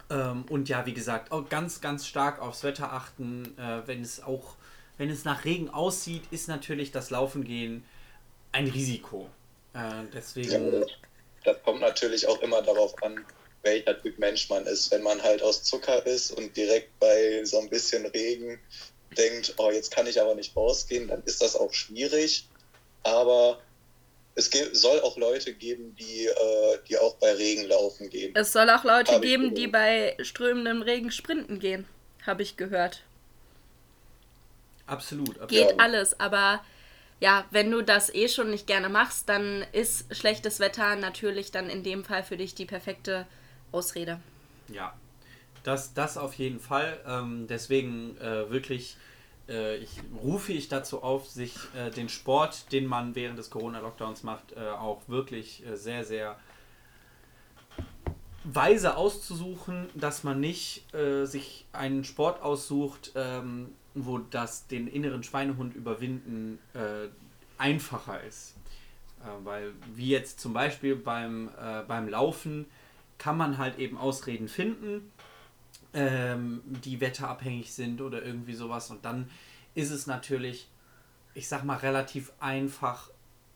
Ähm, 0.10 0.46
und 0.50 0.70
ja, 0.70 0.86
wie 0.86 0.94
gesagt, 0.94 1.32
auch 1.32 1.50
ganz, 1.50 1.82
ganz 1.82 2.08
stark 2.08 2.42
aufs 2.42 2.64
Wetter 2.64 2.94
achten. 2.94 3.58
Äh, 3.58 3.86
wenn 3.86 4.02
es 4.02 4.24
auch, 4.24 4.56
wenn 4.98 5.10
es 5.10 5.26
nach 5.26 5.46
Regen 5.46 5.70
aussieht, 5.70 6.24
ist 6.32 6.48
natürlich 6.48 6.92
das 6.92 7.10
Laufen 7.10 7.44
gehen 7.44 7.84
ein 8.54 8.68
Risiko. 8.68 9.30
Äh, 9.74 10.04
deswegen. 10.14 10.86
Das 11.44 11.62
kommt 11.64 11.82
natürlich 11.82 12.26
auch 12.28 12.42
immer 12.42 12.62
darauf 12.62 13.02
an, 13.04 13.26
welcher 13.64 14.02
Typ 14.02 14.18
Mensch 14.18 14.50
man 14.50 14.66
ist. 14.66 14.92
Wenn 14.92 15.04
man 15.04 15.22
halt 15.22 15.42
aus 15.42 15.64
Zucker 15.64 16.06
ist 16.06 16.32
und 16.32 16.56
direkt 16.56 16.98
bei 17.00 17.44
so 17.44 17.60
ein 17.60 17.70
bisschen 17.70 18.06
Regen 18.06 18.60
denkt, 19.14 19.54
oh, 19.58 19.72
jetzt 19.72 19.92
kann 19.92 20.08
ich 20.08 20.20
aber 20.20 20.36
nicht 20.36 20.56
rausgehen, 20.56 21.08
dann 21.08 21.24
ist 21.24 21.42
das 21.42 21.56
auch 21.56 21.74
schwierig. 21.74 22.48
Aber 23.04 23.60
es 24.36 24.50
ge- 24.50 24.74
soll 24.74 25.00
auch 25.02 25.18
Leute 25.18 25.54
geben, 25.54 25.96
die, 25.96 26.26
äh, 26.26 26.80
die 26.88 26.98
auch 26.98 27.16
bei 27.16 27.34
Regen 27.34 27.66
laufen 27.66 28.10
gehen. 28.10 28.36
Es 28.36 28.52
soll 28.54 28.70
auch 28.70 28.84
Leute 28.84 29.20
geben, 29.20 29.54
die 29.56 29.68
bei 29.68 30.16
strömendem 30.22 30.82
Regen 30.82 31.12
sprinten 31.12 31.60
gehen, 31.60 31.86
habe 32.26 32.42
ich 32.44 32.58
gehört. 32.58 33.02
Absolut. 34.86 35.40
absolut. 35.40 35.50
Geht 35.50 35.70
Ja. 35.72 35.78
alles, 35.78 36.20
aber 36.20 36.64
ja, 37.20 37.46
wenn 37.52 37.72
du 37.72 37.82
das 37.82 38.14
eh 38.14 38.28
schon 38.28 38.50
nicht 38.52 38.68
gerne 38.68 38.90
machst, 38.90 39.30
dann 39.30 39.66
ist 39.72 40.14
schlechtes 40.14 40.60
Wetter 40.60 40.96
natürlich 40.96 41.52
dann 41.52 41.70
in 41.70 41.84
dem 41.84 42.04
Fall 42.04 42.24
für 42.24 42.36
dich 42.38 42.54
die 42.54 42.66
perfekte 42.66 43.26
Ausrede. 43.72 44.20
Ja, 44.68 44.94
das, 45.64 45.94
das 45.94 46.18
auf 46.18 46.34
jeden 46.36 46.60
Fall. 46.60 47.00
Ähm, 47.08 47.48
deswegen 47.48 48.18
äh, 48.18 48.50
wirklich 48.50 48.98
äh, 49.50 49.78
ich, 49.78 49.90
rufe 50.24 50.54
ich 50.54 50.70
dazu 50.70 51.04
auf, 51.04 51.28
sich 51.28 51.56
äh, 51.76 51.90
den 51.92 52.10
Sport, 52.10 52.72
den 52.72 52.86
man 52.86 53.16
während 53.16 53.38
des 53.38 53.50
Corona-Lockdowns 53.50 54.24
macht, 54.24 54.54
äh, 54.54 54.70
auch 54.70 55.02
wirklich 55.08 55.66
äh, 55.66 55.76
sehr, 55.76 56.06
sehr 56.06 56.38
weise 58.46 58.98
auszusuchen, 58.98 59.90
dass 59.96 60.24
man 60.24 60.40
nicht 60.40 60.94
äh, 60.94 61.26
sich 61.26 61.66
einen 61.72 62.04
Sport 62.04 62.42
aussucht, 62.42 63.14
ähm, 63.16 63.70
wo 63.94 64.18
das 64.18 64.68
den 64.68 64.88
inneren 64.88 65.24
Schweinehund 65.24 65.76
überwinden 65.76 66.58
einfacher 67.60 68.24
ist. 68.24 68.56
Weil 69.44 69.72
wie 69.96 70.10
jetzt 70.10 70.40
zum 70.40 70.52
Beispiel 70.52 70.96
beim, 70.96 71.50
beim 71.88 72.10
Laufen 72.10 72.66
kann 73.20 73.38
man 73.38 73.60
halt 73.60 73.78
eben 73.78 73.98
Ausreden 73.98 74.48
finden, 74.48 75.13
ähm, 75.94 76.62
die 76.66 77.00
wetterabhängig 77.00 77.74
sind 77.74 78.02
oder 78.02 78.24
irgendwie 78.24 78.54
sowas. 78.54 78.90
Und 78.90 79.06
dann 79.06 79.30
ist 79.76 79.92
es 79.92 80.08
natürlich, 80.08 80.68
ich 81.34 81.48
sag 81.48 81.64
mal, 81.64 81.78
relativ 81.78 82.32
einfach, 82.40 83.10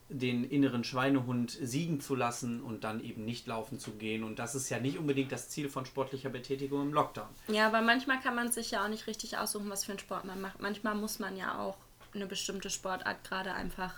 den 0.09 0.49
inneren 0.49 0.85
Schweinehund 0.85 1.51
siegen 1.51 1.99
zu 1.99 2.15
lassen 2.15 2.61
und 2.61 2.85
dann 2.85 3.03
eben 3.03 3.25
nicht 3.25 3.45
laufen 3.45 3.77
zu 3.77 3.91
gehen. 3.91 4.23
Und 4.23 4.39
das 4.39 4.55
ist 4.55 4.69
ja 4.69 4.79
nicht 4.79 4.97
unbedingt 4.97 5.33
das 5.33 5.49
Ziel 5.49 5.69
von 5.69 5.85
sportlicher 5.85 6.29
Betätigung 6.29 6.81
im 6.83 6.93
Lockdown. 6.93 7.27
Ja, 7.49 7.67
aber 7.67 7.81
manchmal 7.81 8.21
kann 8.21 8.33
man 8.33 8.51
sich 8.51 8.71
ja 8.71 8.85
auch 8.85 8.89
nicht 8.89 9.07
richtig 9.07 9.37
aussuchen, 9.37 9.69
was 9.69 9.83
für 9.83 9.91
einen 9.91 9.99
Sport 9.99 10.23
man 10.23 10.39
macht. 10.39 10.61
Manchmal 10.61 10.95
muss 10.95 11.19
man 11.19 11.35
ja 11.35 11.59
auch 11.59 11.77
eine 12.13 12.25
bestimmte 12.25 12.69
Sportart 12.69 13.23
gerade 13.25 13.53
einfach 13.53 13.95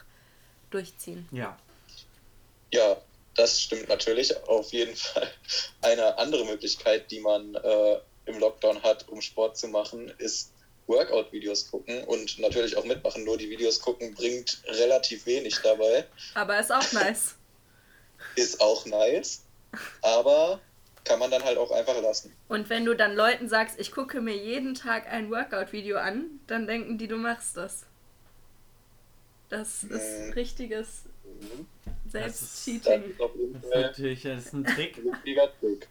durchziehen. 0.71 1.27
Ja. 1.31 1.57
Ja, 2.73 2.97
das 3.35 3.61
stimmt 3.61 3.87
natürlich. 3.87 4.35
Auf 4.47 4.73
jeden 4.73 4.95
Fall. 4.95 5.27
Eine 5.81 6.17
andere 6.17 6.45
Möglichkeit, 6.45 7.09
die 7.11 7.19
man 7.19 7.55
äh, 7.55 7.99
im 8.25 8.39
Lockdown 8.39 8.81
hat, 8.83 9.07
um 9.09 9.21
Sport 9.21 9.57
zu 9.57 9.67
machen, 9.67 10.11
ist 10.17 10.51
Workout-Videos 10.87 11.69
gucken 11.69 12.03
und 12.05 12.39
natürlich 12.39 12.75
auch 12.77 12.83
mitmachen. 12.85 13.23
Nur 13.23 13.37
die 13.37 13.49
Videos 13.49 13.79
gucken 13.79 14.13
bringt 14.15 14.61
relativ 14.67 15.25
wenig 15.25 15.57
dabei. 15.63 16.05
Aber 16.33 16.59
ist 16.59 16.71
auch 16.71 16.91
nice. 16.93 17.35
Ist 18.35 18.59
auch 18.59 18.85
nice, 18.85 19.43
aber 20.01 20.59
kann 21.05 21.19
man 21.19 21.31
dann 21.31 21.41
halt 21.43 21.57
auch 21.57 21.71
einfach 21.71 22.01
lassen. 22.01 22.35
Und 22.49 22.69
wenn 22.69 22.83
du 22.83 22.93
dann 22.93 23.15
Leuten 23.15 23.47
sagst, 23.47 23.79
ich 23.79 23.93
gucke 23.93 24.19
mir 24.19 24.35
jeden 24.35 24.75
Tag 24.75 25.07
ein 25.07 25.31
Workout-Video 25.31 25.97
an, 25.97 26.25
dann 26.47 26.67
denken 26.67 26.97
die, 26.97 27.07
du 27.07 27.15
machst 27.15 27.55
das. 27.55 27.85
Das 29.47 29.83
ist 29.85 30.25
Mhm. 30.27 30.33
richtiges 30.33 31.03
Das 32.11 32.11
Selbstcheating. 32.11 33.11
ist 33.11 33.21
auf 33.21 33.31
jeden 33.35 33.53
Das 33.53 33.63
ist 33.63 33.71
natürlich 33.73 34.21
das 34.23 34.45
ist 34.47 34.53
ein 34.53 34.65
Trick. 34.65 34.97
ein 34.97 35.05
wichtiger 35.13 35.49
Trick. 35.61 35.87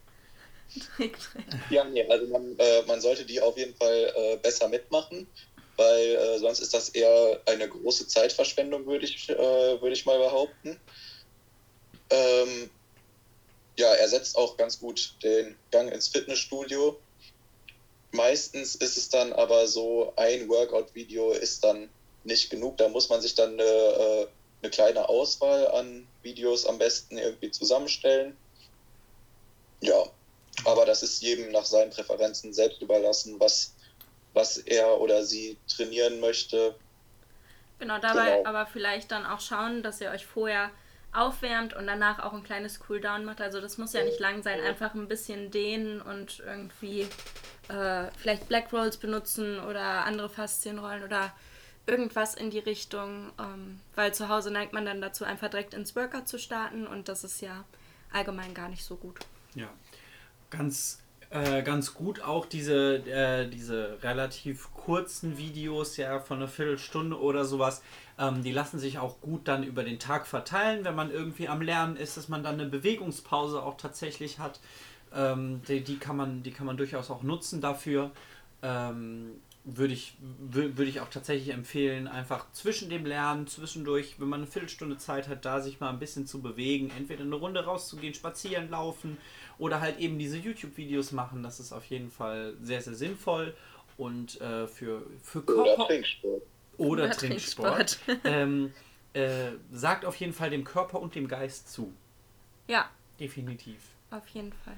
Ja, 1.69 1.83
nee, 1.83 2.05
also 2.07 2.27
man, 2.27 2.57
äh, 2.57 2.83
man 2.83 3.01
sollte 3.01 3.25
die 3.25 3.41
auf 3.41 3.57
jeden 3.57 3.75
Fall 3.75 4.13
äh, 4.15 4.37
besser 4.37 4.67
mitmachen, 4.67 5.27
weil 5.77 6.15
äh, 6.15 6.39
sonst 6.39 6.59
ist 6.59 6.73
das 6.73 6.89
eher 6.89 7.39
eine 7.45 7.67
große 7.67 8.07
Zeitverschwendung, 8.07 8.85
würde 8.85 9.05
ich, 9.05 9.29
äh, 9.29 9.37
würde 9.37 9.93
ich 9.93 10.05
mal 10.05 10.19
behaupten. 10.19 10.79
Ähm, 12.09 12.69
ja, 13.77 13.93
ersetzt 13.93 14.37
auch 14.37 14.57
ganz 14.57 14.79
gut 14.79 15.13
den 15.23 15.55
Gang 15.71 15.91
ins 15.91 16.09
Fitnessstudio. 16.09 16.99
Meistens 18.11 18.75
ist 18.75 18.97
es 18.97 19.09
dann 19.09 19.33
aber 19.33 19.67
so, 19.67 20.13
ein 20.17 20.49
Workout-Video 20.49 21.31
ist 21.31 21.63
dann 21.63 21.89
nicht 22.23 22.49
genug. 22.49 22.77
Da 22.77 22.89
muss 22.89 23.09
man 23.09 23.21
sich 23.21 23.35
dann 23.35 23.53
eine, 23.53 23.63
äh, 23.63 24.27
eine 24.61 24.71
kleine 24.71 25.07
Auswahl 25.07 25.67
an 25.67 26.07
Videos 26.23 26.65
am 26.65 26.77
besten 26.77 27.17
irgendwie 27.17 27.51
zusammenstellen. 27.51 28.35
Ja, 29.81 30.03
aber 30.65 30.85
das 30.85 31.03
ist 31.03 31.21
jedem 31.21 31.51
nach 31.51 31.65
seinen 31.65 31.91
Präferenzen 31.91 32.53
selbst 32.53 32.81
überlassen, 32.81 33.39
was, 33.39 33.73
was 34.33 34.57
er 34.57 34.99
oder 34.99 35.23
sie 35.23 35.57
trainieren 35.67 36.19
möchte. 36.19 36.75
Genau, 37.79 37.97
dabei 37.99 38.37
Genau. 38.37 38.49
aber 38.49 38.65
vielleicht 38.65 39.11
dann 39.11 39.25
auch 39.25 39.39
schauen, 39.39 39.83
dass 39.83 40.01
ihr 40.01 40.11
euch 40.11 40.25
vorher 40.25 40.69
aufwärmt 41.11 41.73
und 41.73 41.87
danach 41.87 42.19
auch 42.19 42.33
ein 42.33 42.43
kleines 42.43 42.79
Cooldown 42.81 43.25
macht. 43.25 43.41
Also 43.41 43.61
das 43.61 43.77
muss 43.77 43.93
ja 43.93 44.03
nicht 44.03 44.19
lang 44.19 44.43
sein, 44.43 44.59
einfach 44.61 44.93
ein 44.93 45.07
bisschen 45.07 45.49
dehnen 45.49 46.01
und 46.01 46.39
irgendwie 46.45 47.07
äh, 47.69 48.11
vielleicht 48.17 48.47
Black 48.47 48.71
Rolls 48.73 48.97
benutzen 48.97 49.59
oder 49.59 50.05
andere 50.05 50.29
Faszienrollen 50.29 51.03
oder 51.03 51.33
irgendwas 51.87 52.35
in 52.35 52.51
die 52.51 52.59
Richtung, 52.59 53.31
ähm, 53.39 53.79
weil 53.95 54.13
zu 54.13 54.29
Hause 54.29 54.51
neigt 54.51 54.73
man 54.73 54.85
dann 54.85 55.01
dazu, 55.01 55.23
einfach 55.23 55.49
direkt 55.49 55.73
ins 55.73 55.95
Workout 55.95 56.27
zu 56.27 56.37
starten 56.37 56.85
und 56.85 57.07
das 57.09 57.23
ist 57.23 57.41
ja 57.41 57.63
allgemein 58.13 58.53
gar 58.53 58.69
nicht 58.69 58.83
so 58.83 58.95
gut. 58.95 59.17
Ja, 59.55 59.69
ganz, 60.49 61.01
äh, 61.29 61.61
ganz 61.63 61.93
gut 61.93 62.21
auch 62.21 62.45
diese, 62.45 62.97
äh, 63.07 63.49
diese 63.49 63.97
relativ 64.01 64.73
kurzen 64.73 65.37
Videos, 65.37 65.97
ja, 65.97 66.19
von 66.19 66.37
einer 66.37 66.47
Viertelstunde 66.47 67.19
oder 67.19 67.45
sowas. 67.45 67.81
Ähm, 68.17 68.43
die 68.43 68.51
lassen 68.51 68.79
sich 68.79 68.99
auch 68.99 69.21
gut 69.21 69.47
dann 69.47 69.63
über 69.63 69.83
den 69.83 69.99
Tag 69.99 70.27
verteilen, 70.27 70.83
wenn 70.85 70.95
man 70.95 71.11
irgendwie 71.11 71.47
am 71.47 71.61
Lernen 71.61 71.95
ist, 71.95 72.17
dass 72.17 72.29
man 72.29 72.43
dann 72.43 72.55
eine 72.55 72.69
Bewegungspause 72.69 73.61
auch 73.61 73.77
tatsächlich 73.77 74.39
hat. 74.39 74.59
Ähm, 75.15 75.61
die, 75.67 75.81
die, 75.83 75.97
kann 75.97 76.17
man, 76.17 76.43
die 76.43 76.51
kann 76.51 76.65
man 76.65 76.77
durchaus 76.77 77.09
auch 77.09 77.23
nutzen 77.23 77.61
dafür. 77.61 78.11
Ähm, 78.61 79.41
würde 79.65 79.93
ich, 79.93 80.15
wür- 80.51 80.77
würde 80.77 80.85
ich 80.85 80.99
auch 81.01 81.09
tatsächlich 81.09 81.53
empfehlen, 81.53 82.07
einfach 82.07 82.51
zwischen 82.53 82.89
dem 82.89 83.05
Lernen, 83.05 83.45
zwischendurch, 83.47 84.15
wenn 84.19 84.29
man 84.29 84.41
eine 84.41 84.49
Viertelstunde 84.49 84.97
Zeit 84.97 85.27
hat, 85.27 85.45
da 85.45 85.61
sich 85.61 85.79
mal 85.79 85.89
ein 85.89 85.99
bisschen 85.99 86.25
zu 86.25 86.41
bewegen, 86.41 86.91
entweder 86.97 87.23
eine 87.23 87.35
Runde 87.35 87.63
rauszugehen, 87.63 88.13
spazieren, 88.13 88.69
laufen 88.69 89.17
oder 89.57 89.81
halt 89.81 89.99
eben 89.99 90.17
diese 90.17 90.37
YouTube-Videos 90.37 91.11
machen. 91.11 91.43
Das 91.43 91.59
ist 91.59 91.71
auf 91.73 91.85
jeden 91.85 92.09
Fall 92.09 92.55
sehr, 92.61 92.81
sehr 92.81 92.95
sinnvoll 92.95 93.53
und 93.97 94.39
äh, 94.41 94.65
für, 94.67 95.05
für 95.21 95.39
Oder 95.43 95.53
Körper 95.75 95.87
Trinksport. 95.87 96.41
oder, 96.77 96.91
Oder 97.03 97.11
Trinksport, 97.11 97.99
Trinksport. 98.05 98.19
ähm, 98.23 98.73
äh, 99.13 99.51
sagt 99.71 100.05
auf 100.05 100.15
jeden 100.15 100.33
Fall 100.33 100.49
dem 100.49 100.63
Körper 100.63 100.99
und 100.99 101.15
dem 101.15 101.27
Geist 101.27 101.71
zu. 101.71 101.93
Ja, 102.67 102.89
Definitiv. 103.19 103.77
Auf 104.11 104.25
jeden 104.29 104.53
Fall. 104.53 104.77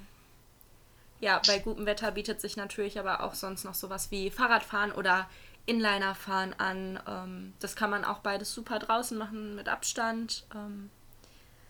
Ja, 1.21 1.39
bei 1.45 1.59
gutem 1.59 1.85
Wetter 1.85 2.11
bietet 2.11 2.41
sich 2.41 2.57
natürlich 2.57 2.99
aber 2.99 3.23
auch 3.23 3.35
sonst 3.35 3.63
noch 3.63 3.75
sowas 3.75 4.09
wie 4.09 4.31
Fahrradfahren 4.31 4.91
oder 4.91 5.29
Inlinerfahren 5.67 6.53
an. 6.59 6.99
Ähm, 7.07 7.53
das 7.59 7.75
kann 7.75 7.91
man 7.91 8.03
auch 8.03 8.19
beides 8.19 8.53
super 8.53 8.79
draußen 8.79 9.17
machen 9.17 9.55
mit 9.55 9.69
Abstand. 9.69 10.45
Ähm, 10.53 10.89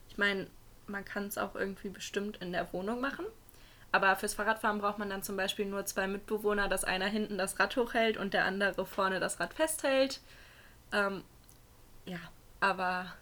ich 0.10 0.18
meine, 0.18 0.48
man 0.88 1.04
kann 1.04 1.28
es 1.28 1.38
auch 1.38 1.56
irgendwie 1.56 1.90
bestimmt 1.90 2.38
in 2.38 2.54
der 2.54 2.72
Wohnung 2.72 3.02
machen. 3.02 3.26
Aber 3.92 4.16
fürs 4.16 4.36
Fahrradfahren 4.36 4.80
braucht 4.80 5.00
man 5.00 5.10
dann 5.10 5.22
zum 5.22 5.36
Beispiel 5.36 5.66
nur 5.66 5.86
zwei 5.86 6.08
Mitbewohner, 6.08 6.70
dass 6.70 6.86
einer 6.86 7.08
hinten 7.08 7.38
das 7.38 7.60
Rad 7.60 7.76
hochhält 7.76 8.16
und 8.16 8.34
der 8.34 8.46
andere 8.46 8.86
vorne 8.86 9.20
das 9.20 9.42
Rad 9.42 9.54
festhält. 9.54 10.22
Ähm, 10.94 11.24
ja, 12.06 12.20
aber 12.62 13.14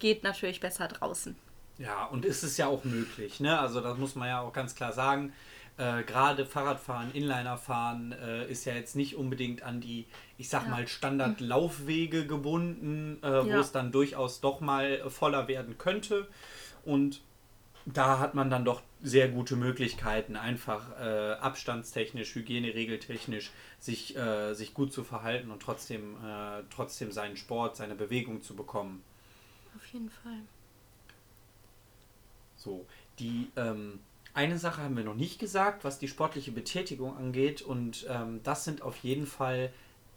geht 0.00 0.24
natürlich 0.24 0.58
besser 0.58 0.88
draußen. 0.88 1.36
Ja, 1.78 2.06
und 2.06 2.24
ist 2.24 2.42
es 2.42 2.56
ja 2.56 2.66
auch 2.66 2.84
möglich, 2.84 3.38
ne? 3.38 3.58
Also 3.58 3.80
das 3.80 3.98
muss 3.98 4.14
man 4.16 4.28
ja 4.28 4.40
auch 4.40 4.52
ganz 4.52 4.74
klar 4.74 4.92
sagen. 4.92 5.32
Äh, 5.78 6.04
Gerade 6.04 6.46
Fahrradfahren, 6.46 7.12
Inlinerfahren 7.12 8.12
äh, 8.12 8.46
ist 8.50 8.64
ja 8.64 8.74
jetzt 8.74 8.96
nicht 8.96 9.14
unbedingt 9.16 9.62
an 9.62 9.80
die, 9.80 10.06
ich 10.38 10.48
sag 10.48 10.64
Ja. 10.64 10.70
mal, 10.70 10.88
Standardlaufwege 10.88 12.26
gebunden, 12.26 13.22
äh, 13.22 13.44
wo 13.44 13.48
Ja. 13.48 13.60
es 13.60 13.72
dann 13.72 13.92
durchaus 13.92 14.40
doch 14.40 14.60
mal 14.60 15.08
voller 15.10 15.48
werden 15.48 15.76
könnte. 15.76 16.28
Und 16.84 17.20
da 17.84 18.18
hat 18.18 18.34
man 18.34 18.48
dann 18.50 18.64
doch 18.64 18.82
sehr 19.02 19.28
gute 19.28 19.54
Möglichkeiten, 19.54 20.34
einfach 20.36 20.98
äh, 20.98 21.32
abstandstechnisch, 21.34 22.34
hygieneregeltechnisch 22.34 23.50
sich, 23.78 24.16
äh, 24.16 24.54
sich 24.54 24.72
gut 24.74 24.92
zu 24.92 25.04
verhalten 25.04 25.50
und 25.50 25.60
trotzdem, 25.62 26.16
äh, 26.24 26.62
trotzdem 26.74 27.12
seinen 27.12 27.36
Sport, 27.36 27.76
seine 27.76 27.94
Bewegung 27.94 28.42
zu 28.42 28.56
bekommen. 28.56 29.04
Auf 29.76 29.86
jeden 29.92 30.08
Fall. 30.10 30.40
So, 32.56 32.86
die 33.18 33.50
ähm, 33.56 34.00
eine 34.36 34.58
Sache 34.58 34.82
haben 34.82 34.96
wir 34.96 35.04
noch 35.04 35.14
nicht 35.14 35.38
gesagt, 35.38 35.84
was 35.84 35.98
die 35.98 36.08
sportliche 36.08 36.52
Betätigung 36.52 37.16
angeht, 37.16 37.62
und 37.62 38.06
ähm, 38.08 38.40
das 38.42 38.64
sind 38.64 38.82
auf 38.82 38.96
jeden 38.98 39.26
Fall 39.26 39.72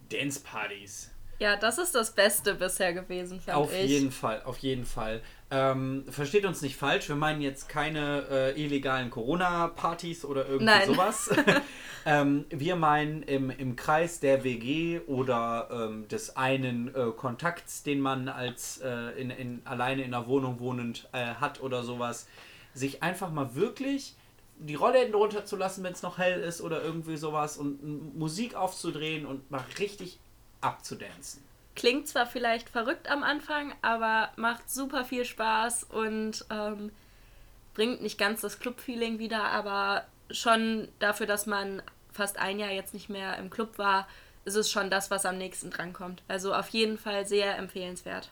Dance-Partys. 0.10 1.12
Ja, 1.40 1.56
das 1.56 1.78
ist 1.78 1.96
das 1.96 2.12
Beste 2.12 2.56
bisher 2.56 2.92
gewesen, 2.92 3.40
fand 3.40 3.58
Auf 3.58 3.74
ich. 3.74 3.90
jeden 3.90 4.12
Fall, 4.12 4.42
auf 4.44 4.58
jeden 4.58 4.86
Fall. 4.86 5.22
Ähm, 5.50 6.04
versteht 6.10 6.46
uns 6.46 6.62
nicht 6.62 6.76
falsch, 6.76 7.08
wir 7.08 7.16
meinen 7.16 7.42
jetzt 7.42 7.70
keine 7.70 8.26
äh, 8.30 8.62
illegalen 8.62 9.10
Corona-Partys 9.10 10.26
oder 10.26 10.46
irgendwie 10.46 10.66
Nein. 10.66 10.88
sowas. 10.88 11.30
ähm, 12.06 12.44
wir 12.50 12.76
meinen 12.76 13.24
im, 13.24 13.52
im 13.52 13.78
Kreis 13.78 14.20
der 14.20 14.44
WG 14.44 15.00
oder 15.08 15.70
ähm, 15.72 16.10
des 16.10 16.36
einen 16.36 16.94
äh, 16.94 17.12
Kontakts, 17.16 17.84
den 17.84 18.02
man 18.02 18.28
als 18.28 18.82
äh, 18.84 19.12
in, 19.20 19.30
in, 19.30 19.62
alleine 19.64 20.04
in 20.04 20.14
einer 20.14 20.28
Wohnung 20.28 20.60
wohnend 20.60 21.08
äh, 21.14 21.36
hat 21.36 21.62
oder 21.62 21.84
sowas, 21.84 22.28
sich 22.80 23.04
einfach 23.04 23.30
mal 23.32 23.56
wirklich 23.56 24.16
die 24.58 24.76
Rollläden 24.76 25.14
runterzulassen, 25.14 25.84
wenn 25.84 25.94
es 25.94 26.02
noch 26.02 26.18
hell 26.18 26.42
ist 26.42 26.62
oder 26.62 26.82
irgendwie 26.84 27.18
sowas 27.18 27.58
und 27.58 27.82
m, 27.82 28.18
Musik 28.18 28.56
aufzudrehen 28.56 29.26
und 29.26 29.50
mal 29.52 29.64
richtig 29.78 30.20
abzudancen. 30.62 31.44
Klingt 31.76 32.08
zwar 32.08 32.26
vielleicht 32.26 32.70
verrückt 32.70 33.10
am 33.10 33.24
Anfang, 33.24 33.74
aber 33.82 34.30
macht 34.36 34.70
super 34.70 35.06
viel 35.06 35.24
Spaß 35.24 35.86
und 35.86 36.46
ähm, 36.50 36.92
bringt 37.74 38.02
nicht 38.02 38.18
ganz 38.18 38.42
das 38.42 38.60
Club-Feeling 38.60 39.20
wieder, 39.20 39.44
aber 39.44 40.06
schon 40.30 40.90
dafür, 41.00 41.26
dass 41.26 41.46
man 41.46 41.82
fast 42.12 42.38
ein 42.38 42.60
Jahr 42.60 42.72
jetzt 42.72 42.94
nicht 42.94 43.10
mehr 43.10 43.38
im 43.38 43.50
Club 43.50 43.78
war, 43.78 44.08
ist 44.44 44.56
es 44.56 44.70
schon 44.70 44.90
das, 44.90 45.10
was 45.10 45.26
am 45.26 45.38
nächsten 45.38 45.70
drankommt. 45.70 46.24
Also 46.28 46.54
auf 46.54 46.70
jeden 46.70 46.98
Fall 46.98 47.26
sehr 47.26 47.58
empfehlenswert. 47.58 48.32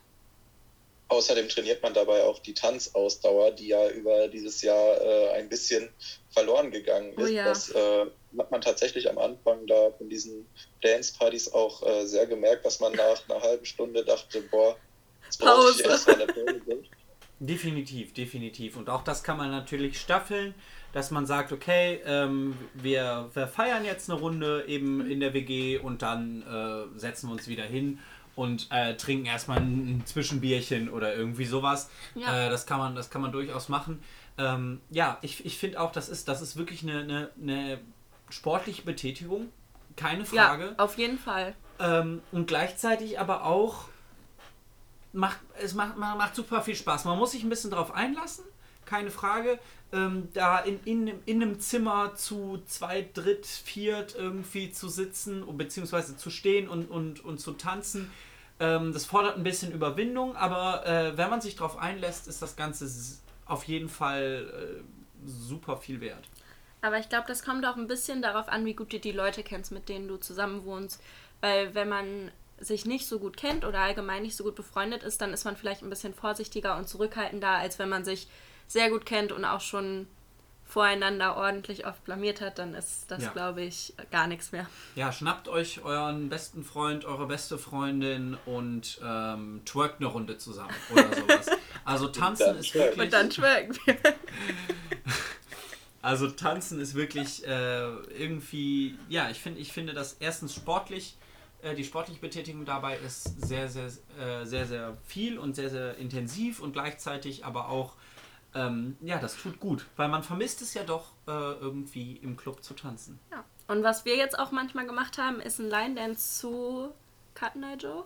Außerdem 1.09 1.47
trainiert 1.47 1.81
man 1.81 1.93
dabei 1.93 2.23
auch 2.23 2.39
die 2.39 2.53
Tanzausdauer, 2.53 3.51
die 3.51 3.67
ja 3.67 3.89
über 3.89 4.27
dieses 4.27 4.61
Jahr 4.61 5.01
äh, 5.01 5.29
ein 5.31 5.47
bisschen 5.47 5.89
verloren 6.29 6.69
gegangen 6.69 7.13
ist. 7.13 7.23
Oh 7.23 7.27
ja. 7.27 7.45
Das 7.45 7.69
äh, 7.69 8.05
hat 8.37 8.51
man 8.51 8.61
tatsächlich 8.61 9.09
am 9.09 9.17
Anfang 9.17 9.65
da 9.67 9.91
von 9.97 10.09
diesen 10.09 10.45
Dance-Partys 10.81 11.53
auch 11.53 11.85
äh, 11.87 12.05
sehr 12.05 12.27
gemerkt, 12.27 12.65
dass 12.65 12.81
man 12.81 12.91
nach 12.93 13.21
einer 13.29 13.41
halben 13.41 13.65
Stunde 13.65 14.03
dachte, 14.03 14.41
boah, 14.51 14.75
jetzt 15.23 15.39
brauche 15.39 15.71
ich 15.71 15.85
erstmal 15.85 16.21
eine 16.21 16.27
Pause. 16.27 16.83
Definitiv, 17.39 18.13
definitiv. 18.13 18.77
Und 18.77 18.89
auch 18.89 19.03
das 19.03 19.23
kann 19.23 19.37
man 19.37 19.51
natürlich 19.51 19.99
staffeln, 19.99 20.55
dass 20.91 21.11
man 21.11 21.27
sagt, 21.27 21.51
okay, 21.51 22.01
ähm, 22.05 22.57
wir, 22.73 23.29
wir, 23.33 23.47
feiern 23.47 23.85
jetzt 23.85 24.09
eine 24.09 24.19
Runde 24.19 24.65
eben 24.67 25.09
in 25.09 25.19
der 25.19 25.33
WG 25.33 25.77
und 25.77 26.01
dann 26.01 26.41
äh, 26.41 26.99
setzen 26.99 27.27
wir 27.27 27.33
uns 27.33 27.47
wieder 27.47 27.63
hin 27.63 27.99
und 28.37 28.67
äh, 28.69 28.95
trinken 28.95 29.25
erstmal 29.25 29.57
ein 29.57 30.03
Zwischenbierchen 30.05 30.89
oder 30.89 31.15
irgendwie 31.15 31.45
sowas. 31.45 31.89
Ja. 32.13 32.45
Äh, 32.45 32.49
das, 32.49 32.67
kann 32.67 32.77
man, 32.77 32.95
das 32.95 33.09
kann 33.09 33.21
man 33.21 33.31
durchaus 33.31 33.67
machen. 33.67 34.01
Ähm, 34.37 34.79
ja, 34.91 35.17
ich, 35.21 35.43
ich 35.45 35.57
finde 35.57 35.81
auch, 35.81 35.91
das 35.91 36.07
ist, 36.07 36.27
das 36.27 36.41
ist 36.41 36.55
wirklich 36.55 36.83
eine, 36.83 36.99
eine, 36.99 37.29
eine 37.41 37.79
sportliche 38.29 38.83
Betätigung. 38.83 39.49
Keine 39.95 40.23
Frage. 40.23 40.75
Ja, 40.77 40.83
auf 40.83 40.99
jeden 40.99 41.17
Fall. 41.17 41.55
Ähm, 41.79 42.21
und 42.31 42.47
gleichzeitig 42.47 43.19
aber 43.19 43.43
auch 43.43 43.85
macht 45.13 45.39
es 45.59 45.73
macht, 45.73 45.97
macht 45.97 46.35
super 46.35 46.61
viel 46.61 46.75
Spaß. 46.75 47.05
Man 47.05 47.17
muss 47.17 47.31
sich 47.31 47.43
ein 47.43 47.49
bisschen 47.49 47.71
darauf 47.71 47.91
einlassen, 47.91 48.45
keine 48.87 49.11
Frage. 49.11 49.59
Ähm, 49.93 50.29
da 50.33 50.59
in, 50.59 50.79
in, 50.83 51.07
in 51.25 51.41
einem 51.41 51.59
Zimmer 51.59 52.15
zu 52.15 52.61
zwei, 52.65 53.07
dritt, 53.13 53.45
viert 53.45 54.15
irgendwie 54.15 54.71
zu 54.71 54.89
sitzen, 54.89 55.45
beziehungsweise 55.57 56.17
zu 56.17 56.29
stehen 56.29 56.67
und, 56.67 56.89
und, 56.89 57.23
und 57.23 57.39
zu 57.39 57.53
tanzen, 57.53 58.11
ähm, 58.59 58.91
das 58.91 59.05
fordert 59.05 59.37
ein 59.37 59.43
bisschen 59.43 59.71
Überwindung, 59.71 60.35
aber 60.35 60.85
äh, 60.85 61.17
wenn 61.17 61.29
man 61.29 61.41
sich 61.41 61.55
darauf 61.55 61.77
einlässt, 61.77 62.27
ist 62.27 62.41
das 62.41 62.55
Ganze 62.55 62.89
auf 63.45 63.63
jeden 63.65 63.87
Fall 63.87 64.81
äh, 64.83 64.83
super 65.25 65.77
viel 65.77 66.01
wert. 66.01 66.27
Aber 66.81 66.97
ich 66.97 67.09
glaube, 67.09 67.25
das 67.27 67.43
kommt 67.43 67.65
auch 67.65 67.75
ein 67.75 67.87
bisschen 67.87 68.21
darauf 68.21 68.47
an, 68.49 68.65
wie 68.65 68.73
gut 68.73 68.93
du 68.93 68.99
die 68.99 69.11
Leute 69.11 69.43
kennst, 69.43 69.71
mit 69.71 69.89
denen 69.89 70.07
du 70.07 70.17
zusammen 70.17 70.63
wohnst. 70.65 71.01
Weil 71.41 71.73
wenn 71.75 71.89
man 71.89 72.31
sich 72.59 72.85
nicht 72.85 73.07
so 73.07 73.19
gut 73.19 73.37
kennt 73.37 73.65
oder 73.65 73.79
allgemein 73.79 74.23
nicht 74.23 74.35
so 74.35 74.43
gut 74.43 74.55
befreundet 74.55 75.03
ist, 75.03 75.21
dann 75.21 75.33
ist 75.33 75.45
man 75.45 75.55
vielleicht 75.55 75.83
ein 75.83 75.89
bisschen 75.89 76.13
vorsichtiger 76.13 76.77
und 76.77 76.87
zurückhaltender, 76.87 77.49
als 77.49 77.77
wenn 77.77 77.89
man 77.89 78.03
sich 78.03 78.27
sehr 78.67 78.89
gut 78.89 79.05
kennt 79.05 79.31
und 79.31 79.45
auch 79.45 79.61
schon 79.61 80.07
voreinander 80.67 81.37
ordentlich 81.37 81.87
oft 81.87 82.03
blamiert 82.03 82.41
hat, 82.41 82.59
dann 82.59 82.73
ist 82.73 83.09
das, 83.09 83.23
ja. 83.23 83.29
glaube 83.31 83.61
ich, 83.61 83.93
gar 84.11 84.27
nichts 84.27 84.51
mehr. 84.51 84.67
Ja, 84.95 85.13
schnappt 85.13 85.47
euch 85.47 85.83
euren 85.83 86.27
besten 86.27 86.63
Freund, 86.63 87.05
eure 87.05 87.25
beste 87.25 87.57
Freundin 87.57 88.37
und 88.45 88.99
ähm, 89.01 89.61
twerkt 89.65 90.01
eine 90.01 90.09
Runde 90.09 90.37
zusammen 90.37 90.73
oder 90.91 91.03
sowas. 91.15 91.47
Also 91.85 92.09
tanzen 92.09 92.57
ist 92.57 92.75
wirklich... 92.75 92.99
Und 92.99 93.13
dann 93.13 93.29
twerken 93.29 93.77
wir. 93.85 93.95
Also 95.99 96.29
tanzen 96.29 96.79
ist 96.79 96.95
wirklich 96.95 97.45
äh, 97.45 97.89
irgendwie, 98.17 98.97
ja, 99.09 99.29
ich 99.29 99.39
finde, 99.39 99.59
ich 99.59 99.73
finde 99.73 99.93
das 99.93 100.13
erstens 100.21 100.55
sportlich, 100.55 101.17
äh, 101.61 101.75
die 101.75 101.83
sportliche 101.83 102.21
Betätigung 102.21 102.63
dabei 102.63 102.97
ist 102.97 103.45
sehr, 103.45 103.67
sehr, 103.67 103.87
äh, 104.17 104.45
sehr, 104.45 104.65
sehr 104.67 104.95
viel 105.05 105.37
und 105.37 105.55
sehr, 105.55 105.69
sehr 105.69 105.97
intensiv 105.97 106.61
und 106.61 106.71
gleichzeitig 106.71 107.43
aber 107.43 107.67
auch 107.67 107.95
ähm, 108.57 108.97
ja, 109.01 109.19
das 109.19 109.35
tut 109.37 109.59
gut, 109.59 109.85
weil 109.95 110.07
man 110.07 110.23
vermisst 110.23 110.61
es 110.61 110.73
ja 110.73 110.83
doch 110.83 111.11
äh, 111.27 111.31
irgendwie 111.31 112.17
im 112.17 112.37
Club 112.37 112.63
zu 112.63 112.73
tanzen. 112.73 113.19
Ja. 113.31 113.43
Und 113.67 113.83
was 113.83 114.05
wir 114.05 114.15
jetzt 114.15 114.39
auch 114.39 114.51
manchmal 114.51 114.85
gemacht 114.85 115.17
haben, 115.17 115.39
ist 115.39 115.59
ein 115.59 115.69
Line 115.69 115.95
Dance 115.95 116.39
zu 116.39 116.93
Cut 117.33 117.55
Night 117.55 117.83
Joe. 117.83 118.05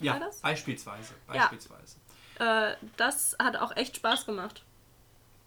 Ja, 0.00 0.18
das? 0.18 0.40
beispielsweise. 0.40 1.12
beispielsweise. 1.26 1.96
Ja. 2.38 2.70
Äh, 2.70 2.76
das 2.96 3.36
hat 3.38 3.56
auch 3.56 3.76
echt 3.76 3.96
Spaß 3.96 4.24
gemacht. 4.24 4.64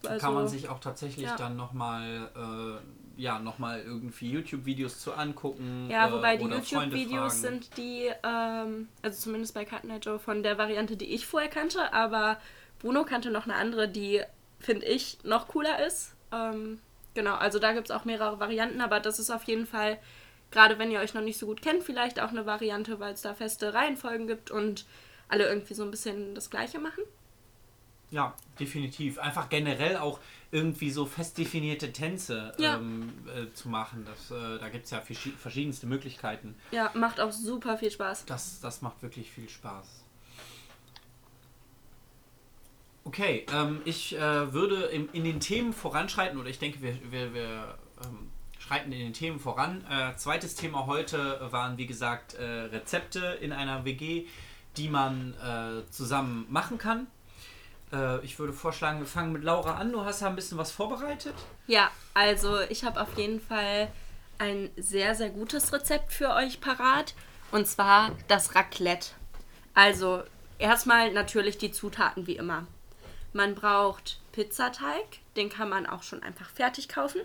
Also, 0.05 0.25
kann 0.25 0.33
man 0.33 0.47
sich 0.47 0.67
auch 0.67 0.79
tatsächlich 0.79 1.25
ja. 1.25 1.37
dann 1.37 1.55
nochmal 1.55 2.29
äh, 2.35 3.21
ja, 3.21 3.39
noch 3.39 3.59
irgendwie 3.59 4.31
YouTube-Videos 4.31 4.99
zu 4.99 5.13
angucken. 5.13 5.87
Ja, 5.89 6.11
wobei 6.11 6.35
äh, 6.35 6.37
die 6.39 6.45
YouTube-Videos 6.45 7.41
sind 7.41 7.77
die, 7.77 8.11
ähm, 8.23 8.89
also 9.01 9.21
zumindest 9.21 9.53
bei 9.53 9.65
Cut 9.65 9.85
Night 9.85 10.05
Joe 10.05 10.19
von 10.19 10.43
der 10.43 10.57
Variante, 10.57 10.97
die 10.97 11.13
ich 11.13 11.25
vorher 11.25 11.49
kannte, 11.49 11.93
aber 11.93 12.37
Bruno 12.79 13.05
kannte 13.05 13.31
noch 13.31 13.45
eine 13.45 13.55
andere, 13.55 13.87
die, 13.87 14.21
finde 14.63 14.85
ich, 14.85 15.17
noch 15.23 15.47
cooler 15.47 15.85
ist. 15.85 16.15
Ähm, 16.31 16.79
genau, 17.13 17.35
also 17.35 17.59
da 17.59 17.73
gibt 17.73 17.89
es 17.89 17.95
auch 17.95 18.05
mehrere 18.05 18.39
Varianten, 18.39 18.81
aber 18.81 18.99
das 18.99 19.19
ist 19.19 19.29
auf 19.29 19.43
jeden 19.43 19.65
Fall, 19.65 19.99
gerade 20.51 20.79
wenn 20.79 20.91
ihr 20.91 20.99
euch 20.99 21.13
noch 21.13 21.21
nicht 21.21 21.37
so 21.37 21.45
gut 21.45 21.61
kennt, 21.61 21.83
vielleicht 21.83 22.19
auch 22.19 22.29
eine 22.29 22.45
Variante, 22.45 22.99
weil 22.99 23.13
es 23.13 23.21
da 23.21 23.33
feste 23.33 23.73
Reihenfolgen 23.73 24.27
gibt 24.27 24.51
und 24.51 24.85
alle 25.27 25.47
irgendwie 25.47 25.73
so 25.73 25.83
ein 25.83 25.91
bisschen 25.91 26.35
das 26.35 26.49
Gleiche 26.49 26.79
machen. 26.79 27.03
Ja, 28.13 28.35
definitiv. 28.59 29.17
Einfach 29.17 29.49
generell 29.49 29.97
auch 29.97 30.19
irgendwie 30.51 30.91
so 30.91 31.07
fest 31.07 31.35
definierte 31.39 31.91
Tänze 31.91 32.53
ja. 32.59 32.75
ähm, 32.75 33.11
äh, 33.35 33.51
zu 33.55 33.69
machen. 33.69 34.05
Das, 34.05 34.29
äh, 34.29 34.59
da 34.59 34.69
gibt 34.69 34.85
es 34.85 34.91
ja 34.91 35.01
verschiedenste 35.01 35.87
Möglichkeiten. 35.87 36.55
Ja, 36.69 36.91
macht 36.93 37.19
auch 37.19 37.31
super 37.31 37.75
viel 37.79 37.89
Spaß. 37.89 38.25
Das, 38.25 38.59
das 38.61 38.83
macht 38.83 39.01
wirklich 39.01 39.31
viel 39.31 39.49
Spaß. 39.49 40.02
Okay, 43.05 43.45
ähm, 43.53 43.81
ich 43.85 44.15
äh, 44.15 44.53
würde 44.53 44.83
in, 44.85 45.09
in, 45.09 45.23
den 45.23 45.39
Themen 45.39 45.73
voranschreiten, 45.73 46.39
oder 46.39 46.49
ich 46.49 46.59
denke, 46.59 46.81
wir, 46.81 46.97
wir, 47.11 47.33
wir 47.33 47.77
ähm, 48.03 48.29
schreiten 48.59 48.91
in 48.91 48.99
den 48.99 49.13
Themen 49.13 49.39
voran. 49.39 49.85
Äh, 49.89 50.15
zweites 50.15 50.55
Thema 50.55 50.85
heute 50.87 51.39
waren, 51.51 51.77
wie 51.77 51.85
gesagt, 51.85 52.35
äh, 52.35 52.43
Rezepte 52.43 53.37
in 53.41 53.51
einer 53.51 53.83
WG, 53.83 54.25
die 54.77 54.89
man 54.89 55.33
äh, 55.33 55.89
zusammen 55.91 56.45
machen 56.49 56.77
kann. 56.77 57.07
Äh, 57.91 58.23
ich 58.23 58.39
würde 58.39 58.53
vorschlagen, 58.53 58.99
wir 58.99 59.05
fangen 59.05 59.33
mit 59.33 59.43
Laura 59.43 59.75
an. 59.75 59.91
Du 59.91 60.03
hast 60.03 60.21
ja 60.21 60.27
ein 60.27 60.35
bisschen 60.35 60.57
was 60.57 60.71
vorbereitet. 60.71 61.35
Ja, 61.67 61.91
also 62.13 62.59
ich 62.61 62.83
habe 62.83 63.01
auf 63.01 63.17
jeden 63.17 63.39
Fall 63.39 63.89
ein 64.39 64.69
sehr, 64.77 65.13
sehr 65.15 65.29
gutes 65.29 65.71
Rezept 65.73 66.11
für 66.11 66.33
euch 66.33 66.59
parat. 66.59 67.13
Und 67.51 67.67
zwar 67.67 68.11
das 68.27 68.55
Raclette. 68.55 69.11
Also 69.75 70.23
erstmal 70.57 71.13
natürlich 71.13 71.57
die 71.57 71.71
Zutaten 71.71 72.25
wie 72.25 72.35
immer. 72.35 72.65
Man 73.33 73.55
braucht 73.55 74.19
Pizzateig, 74.31 75.19
den 75.35 75.49
kann 75.49 75.69
man 75.69 75.87
auch 75.87 76.03
schon 76.03 76.23
einfach 76.23 76.49
fertig 76.49 76.87
kaufen. 76.87 77.21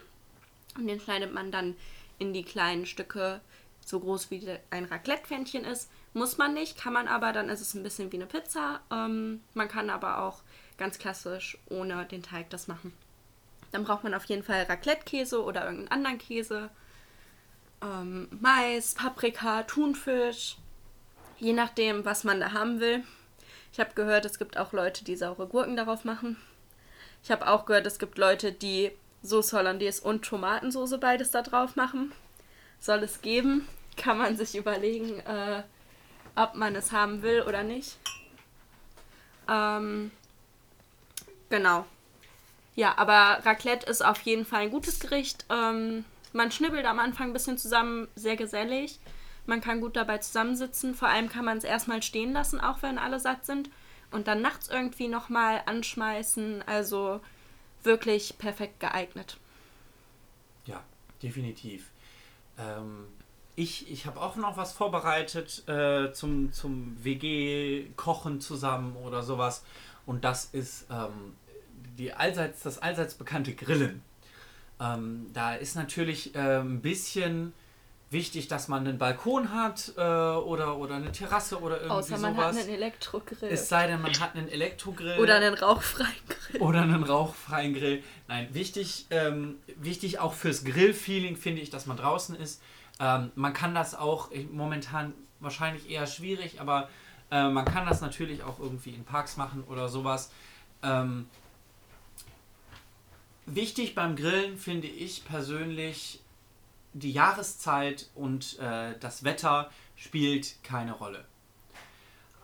Und 0.77 0.87
den 0.87 1.01
schneidet 1.01 1.33
man 1.33 1.53
dann 1.53 1.77
in 2.18 2.33
die 2.33 2.44
kleinen 2.44 2.87
Stücke, 2.87 3.40
so 3.85 4.01
groß 4.01 4.31
wie 4.31 4.59
ein 4.71 4.85
Raclette-Pfännchen 4.87 5.64
ist. 5.64 5.90
Muss 6.14 6.38
man 6.38 6.55
nicht, 6.55 6.79
kann 6.79 6.92
man 6.92 7.09
aber, 7.09 7.33
dann 7.33 7.49
ist 7.49 7.61
es 7.61 7.75
ein 7.75 7.83
bisschen 7.83 8.11
wie 8.12 8.16
eine 8.16 8.27
Pizza. 8.27 8.81
Ähm, 8.90 9.42
man 9.55 9.68
kann 9.68 9.90
aber 9.90 10.23
auch 10.23 10.40
ganz 10.79 10.99
klassisch 10.99 11.59
ohne 11.68 12.07
den 12.07 12.23
Teig 12.23 12.51
das 12.51 12.68
machen. 12.68 12.92
Dann 13.73 13.85
braucht 13.85 14.05
man 14.05 14.14
auf 14.14 14.25
jeden 14.25 14.42
Fall 14.42 14.62
Raclette-Käse 14.62 15.42
oder 15.42 15.64
irgendeinen 15.64 15.92
anderen 15.92 16.18
Käse. 16.18 16.71
Ähm, 17.83 18.29
Mais, 18.40 18.94
Paprika, 18.94 19.62
Thunfisch. 19.64 20.57
Je 21.38 21.53
nachdem, 21.53 22.05
was 22.05 22.25
man 22.25 22.40
da 22.40 22.53
haben 22.53 22.81
will. 22.81 23.05
Ich 23.72 23.81
habe 23.81 23.94
gehört, 23.94 24.24
es 24.24 24.38
gibt 24.38 24.57
auch 24.57 24.72
Leute, 24.72 25.04
die 25.04 25.16
saure 25.16 25.46
Gurken 25.46 25.76
darauf 25.76 26.04
machen. 26.04 26.37
Ich 27.22 27.31
habe 27.31 27.48
auch 27.48 27.66
gehört, 27.66 27.87
es 27.87 27.98
gibt 27.98 28.18
Leute, 28.18 28.52
die 28.52 28.92
Sauce 29.22 29.52
Hollandaise 29.52 30.02
und 30.02 30.24
Tomatensoße 30.24 30.98
beides 30.98 31.31
da 31.31 31.42
drauf 31.42 31.76
machen. 31.76 32.12
Soll 32.81 33.02
es 33.02 33.20
geben? 33.20 33.68
Kann 33.96 34.18
man 34.18 34.37
sich 34.37 34.57
überlegen, 34.57 35.18
äh, 35.20 35.62
ob 36.37 36.54
man 36.54 36.76
es 36.76 36.92
haben 36.92 37.22
will 37.22 37.42
oder 37.42 37.64
nicht. 37.64 37.98
Ähm, 39.48 40.12
genau. 41.50 41.85
Ja, 42.76 42.96
aber 42.96 43.44
Raclette 43.44 43.90
ist 43.90 44.04
auf 44.04 44.20
jeden 44.20 44.46
Fall 44.46 44.61
ein 44.61 44.70
gutes 44.70 45.00
Gericht. 45.00 45.44
Ähm, 45.50 46.04
man 46.33 46.52
schnibbelt 46.52 46.87
am 46.87 47.00
Anfang 47.00 47.28
ein 47.28 47.33
bisschen 47.33 47.59
zusammen, 47.59 48.07
sehr 48.14 48.37
gesellig. 48.37 49.00
Man 49.48 49.62
kann 49.62 49.80
gut 49.80 49.96
dabei 49.96 50.18
zusammensitzen. 50.18 50.94
Vor 50.94 51.08
allem 51.08 51.30
kann 51.30 51.46
man 51.46 51.56
es 51.56 51.64
erstmal 51.64 52.02
stehen 52.02 52.34
lassen, 52.34 52.61
auch 52.61 52.82
wenn 52.82 52.98
alle 52.98 53.18
satt 53.18 53.46
sind. 53.46 53.70
Und 54.11 54.28
dann 54.28 54.42
nachts 54.42 54.68
irgendwie 54.68 55.08
nochmal 55.08 55.62
anschmeißen. 55.64 56.62
Also 56.66 57.22
wirklich 57.82 58.37
perfekt 58.37 58.78
geeignet. 58.78 59.38
Ja, 60.66 60.84
definitiv. 61.22 61.90
Ähm, 62.58 63.06
ich 63.56 63.90
ich 63.90 64.04
habe 64.04 64.20
auch 64.20 64.37
noch 64.37 64.58
was 64.58 64.72
vorbereitet 64.72 65.66
äh, 65.66 66.12
zum, 66.12 66.52
zum 66.52 67.02
WG-Kochen 67.02 68.42
zusammen 68.42 68.96
oder 68.96 69.22
sowas. 69.22 69.64
Und 70.04 70.24
das 70.24 70.44
ist 70.44 70.87
ähm, 70.90 71.37
die 71.96 72.12
allseits, 72.12 72.62
das 72.64 72.78
allseits 72.78 73.14
bekannte 73.14 73.54
Grillen. 73.54 74.02
Ähm, 74.78 75.30
da 75.32 75.54
ist 75.54 75.74
natürlich 75.74 76.34
äh, 76.34 76.61
ein 76.61 76.82
bisschen 76.82 77.54
wichtig, 78.11 78.49
dass 78.49 78.68
man 78.68 78.87
einen 78.87 78.97
Balkon 78.99 79.53
hat 79.53 79.92
äh, 79.97 80.01
oder, 80.01 80.79
oder 80.79 80.94
eine 80.94 81.12
Terrasse 81.12 81.61
oder 81.61 81.77
irgendwie 81.77 81.97
Außer 81.97 82.18
man 82.18 82.35
sowas. 82.35 82.57
hat 82.57 82.62
einen 82.64 82.75
Elektrogrill. 82.75 83.49
es 83.51 83.68
sei 83.68 83.87
denn, 83.87 84.01
man 84.01 84.18
hat 84.18 84.35
einen 84.35 84.49
Elektrogrill. 84.49 85.18
Oder 85.18 85.37
einen 85.37 85.55
rauchfreien 85.55 86.09
Grill. 86.29 86.61
oder 86.62 86.83
einen 86.83 87.03
rauchfreien 87.03 87.75
Grill. 87.75 88.03
Nein, 88.27 88.49
wichtig, 88.53 89.07
ähm, 89.11 89.57
wichtig 89.77 90.18
auch 90.21 90.33
fürs 90.33 90.64
Grillfeeling 90.64 91.37
finde 91.37 91.61
ich, 91.61 91.71
dass 91.71 91.87
man 91.87 91.97
draußen 91.99 92.35
ist. 92.37 92.62
Ähm, 93.01 93.31
man 93.35 93.53
kann 93.53 93.75
das 93.75 93.94
auch 93.94 94.31
ich- 94.33 94.51
momentan 94.51 95.12
wahrscheinlich 95.40 95.90
eher 95.90 96.07
schwierig, 96.07 96.61
aber 96.61 96.88
äh, 97.31 97.49
man 97.49 97.64
kann 97.66 97.87
das 97.87 98.01
natürlich 98.01 98.42
auch 98.42 98.59
irgendwie 98.59 98.90
in 98.90 99.05
Parks 99.05 99.37
machen 99.37 99.62
oder 99.64 99.88
sowas. 99.90 100.31
Ähm, 100.83 101.29
wichtig 103.47 103.94
beim 103.94 104.16
Grillen 104.16 104.57
finde 104.57 104.87
ich 104.88 105.25
persönlich 105.25 106.21
die 106.92 107.12
Jahreszeit 107.12 108.09
und 108.14 108.59
äh, 108.59 108.94
das 108.98 109.24
Wetter 109.24 109.70
spielt 109.96 110.62
keine 110.62 110.92
Rolle. 110.92 111.24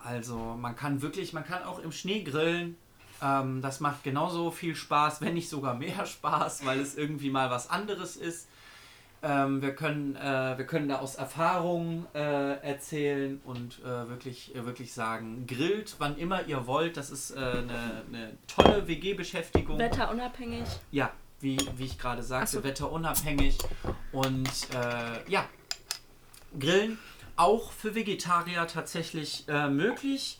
Also 0.02 0.36
man 0.36 0.76
kann 0.76 1.00
wirklich, 1.00 1.32
man 1.32 1.44
kann 1.44 1.62
auch 1.62 1.78
im 1.78 1.92
Schnee 1.92 2.22
grillen. 2.22 2.76
Ähm, 3.22 3.62
das 3.62 3.80
macht 3.80 4.04
genauso 4.04 4.50
viel 4.50 4.74
Spaß, 4.74 5.20
wenn 5.22 5.34
nicht 5.34 5.48
sogar 5.48 5.74
mehr 5.74 6.06
Spaß, 6.06 6.66
weil 6.66 6.80
es 6.80 6.94
irgendwie 6.96 7.30
mal 7.30 7.50
was 7.50 7.70
anderes 7.70 8.16
ist. 8.16 8.48
Ähm, 9.22 9.62
wir, 9.62 9.74
können, 9.74 10.16
äh, 10.16 10.58
wir 10.58 10.66
können 10.66 10.86
da 10.86 10.98
aus 10.98 11.14
Erfahrung 11.14 12.04
äh, 12.14 12.60
erzählen 12.60 13.40
und 13.44 13.80
äh, 13.82 14.08
wirklich, 14.10 14.54
äh, 14.54 14.66
wirklich 14.66 14.92
sagen, 14.92 15.46
grillt, 15.46 15.96
wann 15.98 16.18
immer 16.18 16.44
ihr 16.44 16.66
wollt. 16.66 16.98
Das 16.98 17.08
ist 17.08 17.30
äh, 17.30 17.38
eine, 17.38 18.02
eine 18.06 18.36
tolle 18.46 18.86
WG-Beschäftigung. 18.86 19.78
Wetterunabhängig. 19.78 20.68
Ja, 20.90 21.10
wie, 21.44 21.58
wie 21.76 21.84
ich 21.84 21.98
gerade 21.98 22.24
sagte, 22.24 22.50
so. 22.56 22.64
wetterunabhängig. 22.64 23.58
Und 24.10 24.48
äh, 24.74 25.30
ja, 25.30 25.46
Grillen 26.58 26.98
auch 27.36 27.70
für 27.72 27.94
Vegetarier 27.94 28.66
tatsächlich 28.66 29.44
äh, 29.48 29.68
möglich. 29.68 30.38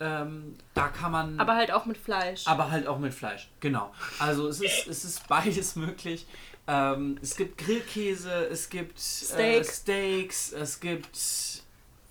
Ähm, 0.00 0.56
da 0.74 0.88
kann 0.88 1.10
man. 1.10 1.40
Aber 1.40 1.56
halt 1.56 1.72
auch 1.72 1.84
mit 1.84 1.96
Fleisch. 1.98 2.46
aber 2.46 2.70
halt 2.70 2.86
auch 2.86 2.98
mit 3.00 3.12
Fleisch, 3.12 3.48
genau. 3.58 3.92
Also 4.20 4.46
es 4.46 4.60
ist, 4.60 4.86
es 4.86 5.04
ist 5.04 5.26
beides 5.26 5.74
möglich. 5.86 6.26
Ähm, 6.68 7.18
es 7.22 7.34
gibt 7.36 7.58
Grillkäse, 7.58 8.30
es 8.46 8.68
gibt 8.68 8.98
Äh, 8.98 9.00
Steak. 9.64 9.66
Steaks, 9.66 10.52
es 10.52 10.78
gibt 10.78 11.18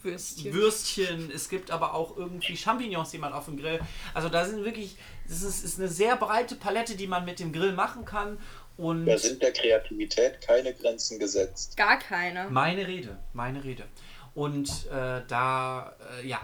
Würstchen. 0.04 0.54
Würstchen, 0.54 1.32
es 1.32 1.48
gibt 1.50 1.72
aber 1.72 1.94
auch 1.94 2.18
irgendwie 2.18 2.58
Champignons, 2.58 3.12
die 3.12 3.18
man 3.20 3.34
auf 3.34 3.46
dem 3.46 3.58
Grill. 3.58 3.80
Also 4.14 4.30
da 4.30 4.46
sind 4.46 4.64
wirklich, 4.66 4.98
das 5.28 5.42
ist, 5.42 5.64
ist 5.64 5.80
eine 5.80 5.88
sehr 5.88 6.16
breite 6.16 6.56
Palette, 6.56 6.96
die 6.96 7.08
man 7.08 7.26
mit 7.26 7.40
dem 7.40 7.52
Grill 7.52 7.74
machen 7.74 8.06
kann. 8.06 8.38
Und 8.78 9.06
Da 9.08 9.18
sind 9.18 9.42
der 9.42 9.52
Kreativität 9.54 10.40
keine 10.42 10.74
Grenzen 10.74 11.18
gesetzt. 11.20 11.76
Gar 11.78 11.98
keine. 11.98 12.48
meine 12.50 12.88
Rede, 12.88 13.18
meine 13.34 13.64
Rede. 13.64 13.84
Und 14.36 14.86
äh, 14.92 15.22
da, 15.28 15.96
äh, 16.22 16.28
ja, 16.28 16.40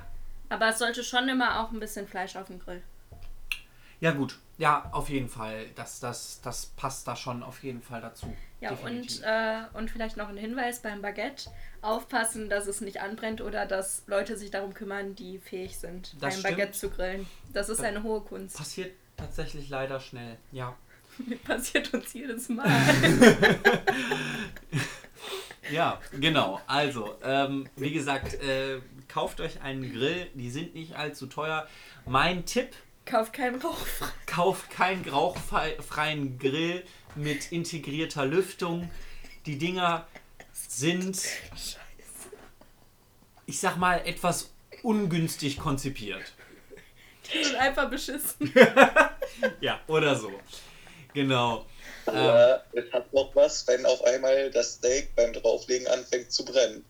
Aber 0.49 0.69
es 0.69 0.79
sollte 0.79 1.03
schon 1.03 1.29
immer 1.29 1.63
auch 1.63 1.71
ein 1.71 1.79
bisschen 1.79 2.07
Fleisch 2.07 2.35
auf 2.35 2.47
dem 2.47 2.59
Grill. 2.59 2.81
ja 3.99 4.11
gut, 4.11 4.39
ja, 4.57 4.89
auf 4.91 5.09
jeden 5.09 5.29
Fall. 5.29 5.67
Das, 5.75 5.99
das, 5.99 6.41
das 6.41 6.65
passt 6.75 7.07
da 7.07 7.15
schon 7.15 7.43
auf 7.43 7.63
jeden 7.63 7.81
Fall 7.83 8.01
dazu. 8.01 8.35
Ja, 8.63 8.69
Definitiv. 8.71 9.17
und, 9.17 9.23
äh, 9.25 9.61
und 9.77 9.91
vielleicht 9.91 10.15
noch 10.15 10.29
ein 10.29 10.37
Hinweis 10.37 10.81
beim 10.81 11.01
Baguette. 11.01 11.49
Aufpassen, 11.81 12.49
dass 12.49 12.65
es 12.67 12.79
nicht 12.79 13.01
anbrennt 13.01 13.41
oder 13.41 13.65
dass 13.65 14.03
Leute 14.07 14.37
sich 14.37 14.51
darum 14.51 14.73
kümmern, 14.73 15.15
die 15.15 15.37
fähig 15.39 15.77
sind, 15.77 16.13
Das 16.13 16.19
beim 16.21 16.31
stimmt. 16.31 16.43
Baguette 16.57 16.71
zu 16.71 16.89
grillen. 16.89 17.27
Das 17.51 17.67
ist 17.67 17.83
eine 17.83 18.03
hohe 18.03 18.21
Kunst. 18.21 18.55
Passiert 18.57 18.93
tatsächlich 19.17 19.67
leider 19.69 19.99
schnell, 19.99 20.37
ja. 20.53 20.75
Passiert 21.43 21.93
uns 21.93 22.13
jedes 22.13 22.47
Mal. 22.49 22.69
Ja, 25.71 26.01
genau. 26.19 26.59
Also, 26.67 27.15
ähm, 27.23 27.67
wie 27.77 27.91
gesagt, 27.93 28.33
äh, 28.35 28.81
kauft 29.07 29.39
euch 29.39 29.61
einen 29.61 29.93
Grill, 29.93 30.27
die 30.33 30.51
sind 30.51 30.75
nicht 30.75 30.95
allzu 30.97 31.25
teuer. 31.27 31.67
Mein 32.05 32.45
Tipp, 32.45 32.75
Kauft 33.05 33.33
keinen 33.33 33.61
Rauchfrei. 33.61 34.07
kauft 34.25 34.69
keinen 34.69 35.07
rauchfreien 35.07 36.37
Grill 36.37 36.83
mit 37.15 37.51
integrierter 37.51 38.25
Lüftung. 38.25 38.89
Die 39.45 39.57
Dinger 39.57 40.07
sind, 40.51 41.19
ich 43.45 43.59
sag 43.59 43.77
mal, 43.77 44.01
etwas 44.05 44.51
ungünstig 44.83 45.57
konzipiert. 45.59 46.33
Die 47.33 47.43
sind 47.43 47.55
einfach 47.55 47.89
beschissen. 47.89 48.53
Ja, 49.61 49.81
oder 49.87 50.15
so. 50.15 50.31
Genau. 51.13 51.65
Aber 52.05 52.63
es 52.73 52.91
hat 52.93 53.11
noch 53.13 53.35
was, 53.35 53.67
wenn 53.67 53.85
auf 53.85 54.03
einmal 54.03 54.51
das 54.51 54.75
Steak 54.75 55.15
beim 55.15 55.33
Drauflegen 55.33 55.87
anfängt 55.87 56.31
zu 56.31 56.45
brennen. 56.45 56.85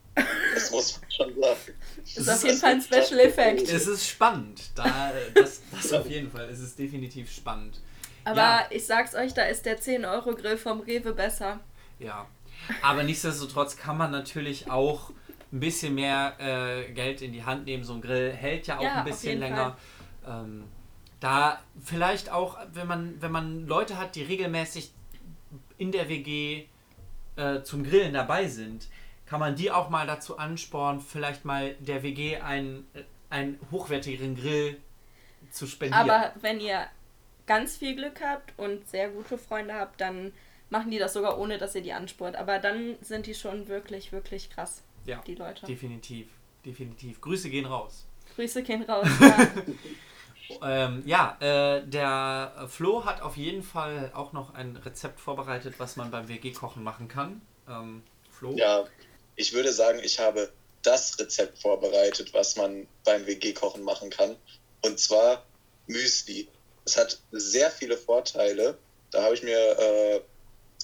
Das 0.54 0.72
muss 0.72 1.00
man 1.00 1.12
schon 1.12 1.42
sagen. 1.42 1.74
Ist 2.16 2.30
auf 2.30 2.44
jeden 2.44 2.58
Fall 2.58 2.72
ein 2.72 2.82
Special 2.82 3.20
Effekt. 3.20 3.70
Es 3.70 3.88
ist 3.88 4.08
spannend. 4.08 4.62
Da, 4.76 5.14
das, 5.34 5.62
das 5.72 5.94
auf 5.94 6.10
jeden 6.10 6.30
Fall. 6.32 6.50
Es 6.50 6.60
ist 6.60 6.78
definitiv 6.78 7.32
spannend. 7.32 7.80
Aber 8.26 8.38
Ja. 8.38 8.66
ich 8.70 8.86
sag's 8.86 9.16
euch, 9.16 9.34
da 9.34 9.44
ist 9.44 9.66
der 9.66 9.80
10-Euro-Grill 9.80 10.58
vom 10.58 10.80
Rewe 10.82 11.14
besser. 11.14 11.60
Ja, 12.00 12.28
aber 12.82 13.04
nichtsdestotrotz 13.04 13.76
kann 13.78 13.98
man 13.98 14.12
natürlich 14.12 14.70
auch 14.70 15.10
ein 15.52 15.60
bisschen 15.60 15.96
mehr 15.96 16.34
äh, 16.40 16.92
Geld 16.94 17.22
in 17.22 17.32
die 17.34 17.44
Hand 17.44 17.66
nehmen. 17.66 17.84
So 17.84 17.94
ein 17.94 18.02
Grill 18.02 18.32
hält 18.32 18.68
ja 18.68 18.78
auch 18.78 18.84
Ja, 18.84 18.96
ein 18.96 19.06
bisschen 19.06 19.40
länger. 19.40 19.78
Ähm, 20.28 20.64
da 21.20 21.62
vielleicht 21.84 22.32
auch, 22.32 22.58
wenn 22.74 22.88
man, 22.88 23.22
wenn 23.22 23.32
man 23.32 23.68
Leute 23.68 23.98
hat, 23.98 24.16
die 24.16 24.24
regelmäßig 24.24 24.92
in 25.78 25.92
der 25.92 26.10
WG 26.10 26.66
äh, 27.36 27.62
zum 27.62 27.84
Grillen 27.84 28.14
dabei 28.14 28.48
sind, 28.48 28.88
kann 29.26 29.40
man 29.40 29.56
die 29.56 29.72
auch 29.72 29.90
mal 29.90 30.06
dazu 30.08 30.38
anspornen, 30.38 31.02
vielleicht 31.02 31.46
mal 31.46 31.76
der 31.80 32.04
WG 32.04 32.38
einen, 32.38 32.88
äh, 32.94 33.04
einen 33.30 33.60
hochwertigeren 33.72 34.36
Grill 34.36 34.78
zu 35.52 35.66
spendieren. 35.68 36.10
Aber 36.10 36.34
wenn 36.42 36.60
ihr 36.60 36.86
ganz 37.46 37.78
viel 37.78 37.96
Glück 37.96 38.22
habt 38.22 38.54
und 38.58 38.88
sehr 38.88 39.10
gute 39.10 39.38
Freunde 39.38 39.74
habt, 39.74 40.00
dann 40.02 40.34
machen 40.70 40.92
die 40.92 40.98
das 40.98 41.14
sogar 41.14 41.38
ohne, 41.40 41.58
dass 41.58 41.76
ihr 41.76 41.82
die 41.82 41.94
anspurt. 41.94 42.36
Aber 42.36 42.60
dann 42.60 42.96
sind 43.02 43.26
die 43.26 43.36
schon 43.36 43.68
wirklich, 43.68 44.12
wirklich 44.12 44.50
krass, 44.50 44.84
ja, 45.06 45.22
die 45.26 45.36
Leute. 45.36 45.66
definitiv, 45.66 46.28
definitiv. 46.66 47.22
Grüße 47.22 47.50
gehen 47.50 47.66
raus. 47.66 48.06
Grüße 48.36 48.64
gehen 48.64 48.84
raus. 48.84 49.08
Ja. 50.50 50.86
Ähm, 50.86 51.04
ja, 51.06 51.38
äh, 51.40 51.88
der 51.88 52.68
Flo 52.68 53.06
hat 53.06 53.22
auf 53.22 53.38
jeden 53.38 53.64
Fall 53.64 54.12
auch 54.14 54.34
noch 54.34 54.54
ein 54.54 54.76
Rezept 54.76 55.20
vorbereitet, 55.20 55.76
was 55.78 55.96
man 55.96 56.12
beim 56.12 56.28
WG-Kochen 56.28 56.84
machen 56.84 57.08
kann. 57.08 57.42
Ähm, 57.68 58.04
Flo? 58.30 58.54
Ja, 58.56 58.84
ich 59.36 59.54
würde 59.54 59.72
sagen, 59.72 60.00
ich 60.04 60.20
habe 60.20 60.52
das 60.82 61.18
Rezept 61.18 61.60
vorbereitet, 61.60 62.34
was 62.34 62.56
man 62.56 62.88
beim 63.06 63.26
WG-Kochen 63.26 63.84
machen 63.84 64.10
kann. 64.10 64.36
Und 64.82 65.00
zwar 65.00 65.46
Müsli. 65.88 66.48
Es 66.86 66.98
hat 66.98 67.20
sehr 67.32 67.72
viele 67.72 67.98
Vorteile. 67.98 68.78
Da 69.12 69.24
habe 69.24 69.36
ich 69.36 69.44
mir, 69.44 69.58
äh, 69.58 70.22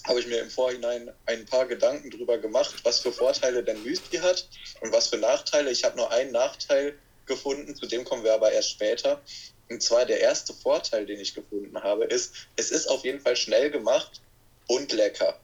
habe 0.06 0.20
ich 0.20 0.26
mir 0.26 0.40
im 0.40 0.50
Vorhinein 0.50 1.12
ein 1.26 1.44
paar 1.46 1.66
Gedanken 1.66 2.10
drüber 2.10 2.38
gemacht, 2.38 2.74
was 2.84 3.00
für 3.00 3.12
Vorteile 3.12 3.62
denn 3.62 3.82
Müsli 3.82 4.18
hat 4.18 4.48
und 4.80 4.92
was 4.92 5.08
für 5.08 5.18
Nachteile. 5.18 5.70
Ich 5.70 5.84
habe 5.84 5.96
nur 5.96 6.10
einen 6.10 6.32
Nachteil 6.32 6.96
gefunden, 7.26 7.74
zu 7.74 7.86
dem 7.86 8.04
kommen 8.04 8.24
wir 8.24 8.34
aber 8.34 8.52
erst 8.52 8.70
später. 8.70 9.20
Und 9.68 9.82
zwar 9.82 10.04
der 10.04 10.20
erste 10.20 10.52
Vorteil, 10.52 11.06
den 11.06 11.20
ich 11.20 11.34
gefunden 11.34 11.80
habe, 11.82 12.04
ist, 12.04 12.32
es 12.56 12.70
ist 12.70 12.88
auf 12.88 13.04
jeden 13.04 13.20
Fall 13.20 13.36
schnell 13.36 13.70
gemacht 13.70 14.20
und 14.66 14.92
lecker. 14.92 15.38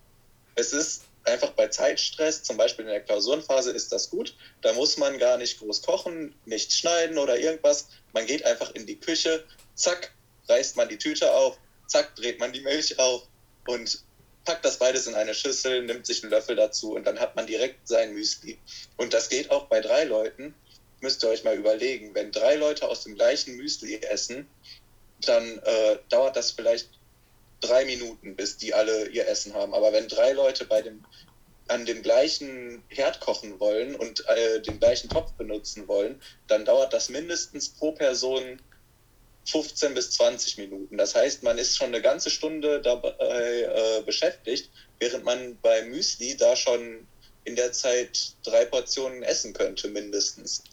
Es 0.57 0.73
ist 0.73 1.03
einfach 1.25 1.51
bei 1.51 1.69
Zeitstress, 1.69 2.43
zum 2.43 2.57
Beispiel 2.57 2.85
in 2.85 2.91
der 2.91 3.01
Klausurenphase, 3.01 3.71
ist 3.71 3.93
das 3.93 4.11
gut. 4.11 4.35
Da 4.63 4.73
muss 4.73 4.97
man 4.97 5.19
gar 5.19 5.39
nicht 5.39 5.59
groß 5.59 5.83
kochen, 5.83 6.35
nicht 6.45 6.73
schneiden 6.73 7.19
oder 7.19 7.39
irgendwas. 7.39 7.89
Man 8.13 8.27
geht 8.27 8.45
einfach 8.45 8.75
in 8.75 8.87
die 8.87 8.99
Küche, 8.99 9.45
zack, 9.75 10.13
reißt 10.49 10.77
man 10.77 10.89
die 10.89 10.99
Tüte 10.99 11.33
auf, 11.33 11.59
zack, 11.87 12.17
dreht 12.17 12.41
man 12.41 12.53
die 12.53 12.61
Milch 12.61 12.99
auf 12.99 13.23
und 13.67 14.03
packt 14.45 14.65
das 14.65 14.79
beides 14.79 15.07
in 15.07 15.15
eine 15.15 15.35
Schüssel, 15.35 15.83
nimmt 15.83 16.07
sich 16.07 16.23
einen 16.23 16.31
Löffel 16.31 16.57
dazu 16.57 16.95
und 16.95 17.05
dann 17.05 17.19
hat 17.19 17.37
man 17.37 17.47
direkt 17.47 17.87
sein 17.87 18.15
Müsli. 18.15 18.59
Und 18.97 19.13
das 19.13 19.29
geht 19.29 19.51
auch 19.51 19.67
bei 19.67 19.81
drei 19.81 20.05
Leuten. 20.05 20.55
Müsst 21.01 21.23
ihr 21.23 21.29
euch 21.29 21.45
mal 21.45 21.57
überlegen, 21.57 22.15
wenn 22.15 22.33
drei 22.33 22.55
Leute 22.55 22.89
aus 22.89 23.03
dem 23.03 23.17
gleichen 23.17 23.57
Müsli 23.57 23.97
essen, 24.03 24.49
dann 25.21 25.59
äh, 25.59 25.99
dauert 26.09 26.37
das 26.37 26.53
vielleicht 26.53 26.89
drei 27.61 27.85
Minuten, 27.85 28.37
bis 28.37 28.57
die 28.57 28.73
alle 28.73 29.09
ihr 29.09 29.27
Essen 29.27 29.55
haben. 29.55 29.75
Aber 29.75 29.93
wenn 29.93 30.09
drei 30.09 30.33
Leute 30.33 30.65
bei 30.65 30.81
dem, 30.83 31.05
an 31.69 31.85
dem 31.85 32.03
gleichen 32.03 32.83
Herd 32.89 33.21
kochen 33.21 33.59
wollen 33.59 33.97
und 33.97 34.27
äh, 34.29 34.61
den 34.63 34.79
gleichen 34.79 35.09
Topf 35.09 35.33
benutzen 35.33 35.89
wollen, 35.89 36.21
dann 36.47 36.65
dauert 36.65 36.93
das 36.93 37.09
mindestens 37.09 37.71
pro 37.71 37.93
Person 37.93 38.61
15 39.47 39.95
bis 39.95 40.11
20 40.13 40.59
Minuten. 40.59 40.97
Das 40.97 41.15
heißt, 41.15 41.43
man 41.43 41.59
ist 41.59 41.77
schon 41.77 41.89
eine 41.89 42.03
ganze 42.03 42.31
Stunde 42.31 42.81
dabei 42.81 43.15
äh, 43.21 44.03
beschäftigt, 44.03 44.71
während 44.99 45.25
man 45.25 45.59
bei 45.63 45.83
Müsli 45.83 46.37
da 46.37 46.57
schon 46.57 47.07
in 47.45 47.57
der 47.57 47.73
Zeit 47.73 48.35
drei 48.43 48.65
Portionen 48.65 49.23
essen 49.23 49.53
könnte, 49.53 49.89
mindestens. 49.89 50.65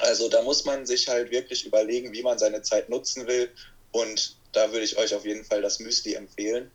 Also 0.00 0.28
da 0.28 0.42
muss 0.42 0.64
man 0.64 0.84
sich 0.84 1.08
halt 1.08 1.30
wirklich 1.30 1.64
überlegen, 1.64 2.12
wie 2.12 2.22
man 2.22 2.38
seine 2.38 2.60
Zeit 2.62 2.90
nutzen 2.90 3.26
will. 3.26 3.50
Und 3.92 4.36
da 4.52 4.70
würde 4.72 4.84
ich 4.84 4.98
euch 4.98 5.14
auf 5.14 5.24
jeden 5.24 5.44
Fall 5.44 5.62
das 5.62 5.78
Müsli 5.78 6.14
empfehlen. 6.14 6.70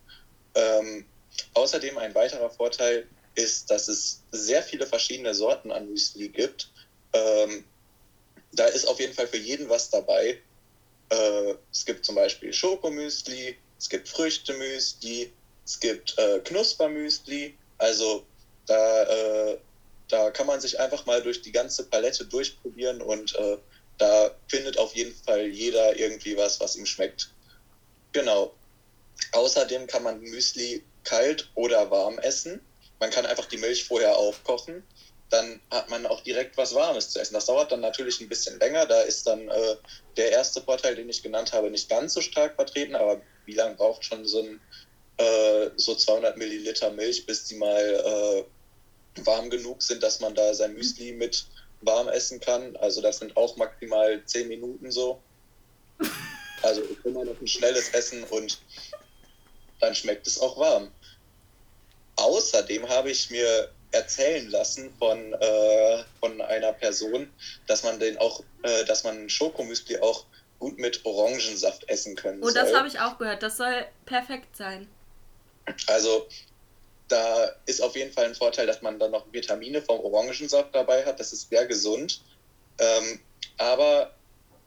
Ähm, 0.55 1.05
außerdem 1.53 1.97
ein 1.99 2.15
weiterer 2.15 2.49
Vorteil, 2.49 3.07
ist, 3.35 3.69
dass 3.71 3.87
es 3.87 4.21
sehr 4.31 4.61
viele 4.61 4.85
verschiedene 4.85 5.33
Sorten 5.33 5.71
an 5.71 5.89
Müsli 5.89 6.29
gibt. 6.29 6.69
Ähm, 7.13 7.63
da 8.51 8.65
ist 8.65 8.85
auf 8.85 8.99
jeden 8.99 9.13
Fall 9.13 9.27
für 9.27 9.37
jeden 9.37 9.69
was 9.69 9.89
dabei. 9.89 10.37
Äh, 11.11 11.55
es 11.71 11.85
gibt 11.85 12.05
zum 12.05 12.15
Beispiel 12.15 12.53
Schokomüsli, 12.53 13.57
es 13.77 13.89
gibt 13.89 14.07
Früchtemüsli, 14.07 15.31
es 15.65 15.79
gibt 15.79 16.17
äh, 16.17 16.39
Knuspermüsli. 16.39 17.55
Also 17.77 18.25
da, 18.65 19.03
äh, 19.03 19.57
da 20.07 20.31
kann 20.31 20.47
man 20.47 20.61
sich 20.61 20.79
einfach 20.79 21.05
mal 21.05 21.21
durch 21.21 21.41
die 21.41 21.51
ganze 21.51 21.85
Palette 21.85 22.25
durchprobieren 22.25 23.01
und 23.01 23.35
äh, 23.35 23.57
da 23.97 24.31
findet 24.47 24.77
auf 24.77 24.95
jeden 24.95 25.15
Fall 25.15 25.47
jeder 25.47 25.97
irgendwie 25.97 26.37
was, 26.37 26.59
was 26.59 26.75
ihm 26.75 26.85
schmeckt. 26.85 27.29
Genau. 28.13 28.53
Außerdem 29.33 29.87
kann 29.87 30.03
man 30.03 30.21
Müsli 30.21 30.83
kalt 31.03 31.49
oder 31.55 31.91
warm 31.91 32.19
essen. 32.19 32.61
Man 32.99 33.09
kann 33.09 33.25
einfach 33.25 33.45
die 33.45 33.57
Milch 33.57 33.83
vorher 33.83 34.15
aufkochen. 34.17 34.83
Dann 35.31 35.59
hat 35.71 35.89
man 35.89 36.05
auch 36.05 36.21
direkt 36.21 36.57
was 36.57 36.75
Warmes 36.75 37.09
zu 37.09 37.19
essen. 37.19 37.33
Das 37.33 37.45
dauert 37.45 37.71
dann 37.71 37.81
natürlich 37.81 38.19
ein 38.21 38.29
bisschen 38.29 38.59
länger. 38.59 38.85
Da 38.85 39.01
ist 39.01 39.25
dann 39.25 39.47
äh, 39.47 39.75
der 40.17 40.31
erste 40.31 40.61
Vorteil, 40.61 40.95
den 40.95 41.09
ich 41.09 41.23
genannt 41.23 41.53
habe, 41.53 41.71
nicht 41.71 41.89
ganz 41.89 42.13
so 42.13 42.21
stark 42.21 42.55
vertreten. 42.55 42.95
Aber 42.95 43.21
wie 43.45 43.53
lange 43.53 43.75
braucht 43.75 44.03
schon 44.03 44.27
so 44.27 44.41
ein 44.43 44.61
äh, 45.17 45.69
so 45.75 45.95
200 45.95 46.37
Milliliter 46.37 46.91
Milch, 46.91 47.25
bis 47.25 47.45
die 47.45 47.55
mal 47.55 48.45
äh, 49.15 49.25
warm 49.25 49.49
genug 49.49 49.81
sind, 49.81 50.03
dass 50.03 50.19
man 50.19 50.35
da 50.35 50.53
sein 50.53 50.73
Müsli 50.73 51.13
mit 51.13 51.45
warm 51.81 52.09
essen 52.09 52.39
kann? 52.39 52.75
Also 52.77 53.01
das 53.01 53.19
sind 53.19 53.35
auch 53.37 53.55
maximal 53.57 54.21
10 54.25 54.47
Minuten 54.47 54.91
so. 54.91 55.21
Also 56.61 56.81
immer 57.03 57.25
noch 57.25 57.39
ein 57.39 57.47
schnelles 57.47 57.89
Essen 57.89 58.23
und 58.25 58.59
dann 59.79 59.95
schmeckt 59.95 60.27
es 60.27 60.39
auch 60.39 60.57
warm. 60.57 60.91
Außerdem 62.17 62.87
habe 62.87 63.09
ich 63.09 63.29
mir 63.31 63.71
erzählen 63.91 64.49
lassen 64.49 64.93
von, 64.97 65.33
äh, 65.33 66.03
von 66.19 66.41
einer 66.41 66.73
Person, 66.73 67.31
dass 67.67 67.83
man 67.83 67.99
den 67.99 68.17
auch, 68.17 68.43
äh, 68.63 68.85
dass 68.85 69.03
man 69.03 69.29
Schokomüsli 69.29 69.99
auch 69.99 70.25
gut 70.59 70.77
mit 70.77 71.03
Orangensaft 71.05 71.89
essen 71.89 72.15
können 72.15 72.41
Oh, 72.41 72.45
soll. 72.45 72.53
das 72.53 72.73
habe 72.73 72.87
ich 72.87 72.99
auch 72.99 73.17
gehört. 73.17 73.43
Das 73.43 73.57
soll 73.57 73.85
perfekt 74.05 74.55
sein. 74.55 74.87
Also 75.87 76.27
da 77.07 77.51
ist 77.65 77.81
auf 77.81 77.95
jeden 77.95 78.13
Fall 78.13 78.25
ein 78.25 78.35
Vorteil, 78.35 78.67
dass 78.67 78.81
man 78.81 78.97
dann 78.99 79.11
noch 79.11 79.25
Vitamine 79.33 79.81
vom 79.81 79.99
Orangensaft 79.99 80.73
dabei 80.73 81.05
hat. 81.05 81.19
Das 81.19 81.33
ist 81.33 81.49
sehr 81.49 81.65
gesund. 81.65 82.21
Ähm, 82.79 83.19
aber 83.57 84.15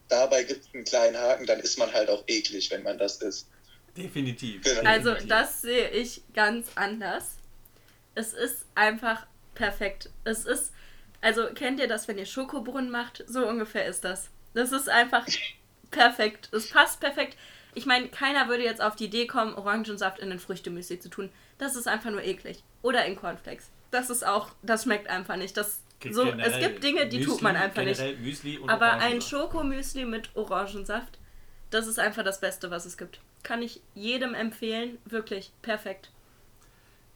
dabei 0.08 0.42
gibt 0.42 0.66
es 0.66 0.74
einen 0.74 0.84
kleinen 0.84 1.16
Haken, 1.16 1.46
dann 1.46 1.60
ist 1.60 1.78
man 1.78 1.92
halt 1.92 2.10
auch 2.10 2.22
eklig, 2.26 2.70
wenn 2.70 2.82
man 2.82 2.98
das 2.98 3.16
isst. 3.22 3.46
Definitiv. 3.96 4.62
Genau. 4.62 4.82
Also, 4.90 5.14
das 5.26 5.62
sehe 5.62 5.88
ich 5.90 6.20
ganz 6.34 6.68
anders. 6.74 7.36
Es 8.14 8.32
ist 8.32 8.66
einfach 8.74 9.26
perfekt. 9.54 10.10
Es 10.24 10.44
ist, 10.44 10.72
also 11.20 11.46
kennt 11.54 11.80
ihr 11.80 11.88
das, 11.88 12.08
wenn 12.08 12.18
ihr 12.18 12.26
Schokobrunnen 12.26 12.90
macht? 12.90 13.24
So 13.26 13.46
ungefähr 13.46 13.86
ist 13.86 14.04
das. 14.04 14.30
Das 14.54 14.72
ist 14.72 14.88
einfach 14.88 15.26
perfekt. 15.90 16.48
Es 16.52 16.70
passt 16.70 17.00
perfekt. 17.00 17.36
Ich 17.74 17.86
meine, 17.86 18.08
keiner 18.08 18.48
würde 18.48 18.62
jetzt 18.62 18.80
auf 18.80 18.94
die 18.94 19.06
Idee 19.06 19.26
kommen, 19.26 19.54
Orangensaft 19.54 20.20
in 20.20 20.30
den 20.30 20.38
Früchtemüsli 20.38 21.00
zu 21.00 21.08
tun. 21.08 21.30
Das 21.58 21.74
ist 21.76 21.88
einfach 21.88 22.10
nur 22.10 22.22
eklig. 22.22 22.62
Oder 22.82 23.04
in 23.04 23.16
Cornflakes. 23.16 23.70
Das 23.90 24.10
ist 24.10 24.24
auch, 24.24 24.50
das 24.62 24.84
schmeckt 24.84 25.08
einfach 25.08 25.36
nicht. 25.36 25.56
Das, 25.56 25.80
so, 26.10 26.24
es 26.24 26.58
gibt 26.58 26.84
Dinge, 26.84 27.06
die 27.08 27.18
Müsli, 27.18 27.32
tut 27.32 27.42
man 27.42 27.56
einfach 27.56 27.82
nicht. 27.82 28.00
Aber 28.66 28.92
ein. 28.94 29.20
Schokomüsli 29.20 30.04
mit 30.04 30.34
Orangensaft, 30.36 31.18
das 31.70 31.86
ist 31.86 31.98
einfach 31.98 32.24
das 32.24 32.40
Beste, 32.40 32.70
was 32.70 32.86
es 32.86 32.96
gibt. 32.96 33.20
Kann 33.42 33.62
ich 33.62 33.80
jedem 33.94 34.34
empfehlen. 34.34 34.98
Wirklich 35.04 35.52
perfekt. 35.62 36.10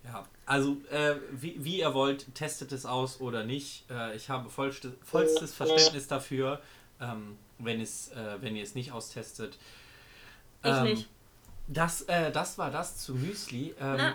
Ja, 0.09 0.27
also 0.47 0.79
äh, 0.91 1.17
wie, 1.33 1.55
wie 1.63 1.79
ihr 1.81 1.93
wollt, 1.93 2.35
testet 2.35 2.73
es 2.73 2.87
aus 2.87 3.21
oder 3.21 3.45
nicht. 3.45 3.85
Äh, 3.91 4.17
ich 4.17 4.31
habe 4.31 4.49
vollste, 4.49 4.95
vollstes 5.05 5.53
Verständnis 5.55 6.09
dafür, 6.09 6.63
ähm, 7.01 7.37
wenn, 7.59 7.81
es, 7.81 8.09
äh, 8.13 8.41
wenn 8.41 8.57
ihr 8.57 8.63
es 8.63 8.75
nicht 8.75 8.93
austestet. 8.93 9.59
Ich 10.65 10.71
Ähm, 10.71 10.85
nicht. 10.85 11.09
Das, 11.67 12.03
äh, 12.03 12.33
das 12.33 12.57
war 12.57 12.71
das 12.71 12.97
zu 12.97 13.15
Müsli. 13.15 13.75
Ähm, 13.79 14.15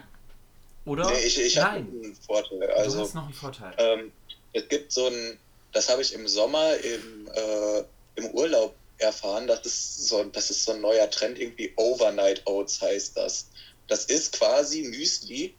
oder? 0.85 1.05
Nee, 1.11 1.19
ich 1.25 1.39
ich 1.39 1.57
habe 1.59 1.81
Nein, 1.81 1.87
einen 2.03 2.15
Vorteil. 2.15 2.59
du 2.59 2.75
Also 2.77 2.99
hast 3.01 3.13
noch 3.13 3.25
einen 3.25 3.33
Vorteil. 3.33 3.73
ähm, 3.77 4.11
es 4.53 4.67
gibt 4.69 4.91
so 4.91 5.05
ein, 5.07 5.37
das 5.71 5.89
habe 5.89 6.01
ich 6.01 6.13
im 6.13 6.27
Sommer 6.27 6.75
im, 6.77 7.27
äh, 7.33 7.83
im 8.15 8.25
Urlaub 8.31 8.75
erfahren, 8.97 9.47
das 9.47 9.65
ist, 9.65 10.07
so, 10.07 10.23
das 10.23 10.49
ist 10.49 10.63
so 10.65 10.71
ein 10.71 10.81
neuer 10.81 11.09
Trend, 11.09 11.37
irgendwie 11.39 11.71
Overnight 11.75 12.41
Oats 12.47 12.81
heißt 12.81 13.15
das. 13.17 13.47
Das 13.87 14.05
ist 14.05 14.33
quasi 14.33 14.83
Müsli, 14.83 15.53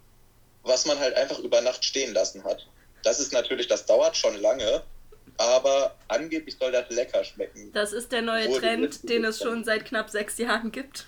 was 0.64 0.86
man 0.86 0.98
halt 0.98 1.14
einfach 1.14 1.38
über 1.38 1.60
Nacht 1.60 1.84
stehen 1.84 2.12
lassen 2.14 2.42
hat. 2.44 2.66
Das 3.02 3.20
ist 3.20 3.32
natürlich, 3.32 3.66
das 3.68 3.86
dauert 3.86 4.16
schon 4.16 4.36
lange, 4.40 4.82
aber 5.36 5.94
angeblich 6.08 6.56
soll 6.58 6.72
das 6.72 6.88
lecker 6.90 7.22
schmecken. 7.24 7.70
Das 7.72 7.92
ist 7.92 8.12
der 8.12 8.22
neue 8.22 8.50
Trend, 8.58 9.08
den 9.08 9.24
es 9.24 9.38
schon 9.40 9.64
seit 9.64 9.84
knapp 9.84 10.10
sechs 10.10 10.38
Jahren 10.38 10.72
gibt. 10.72 11.06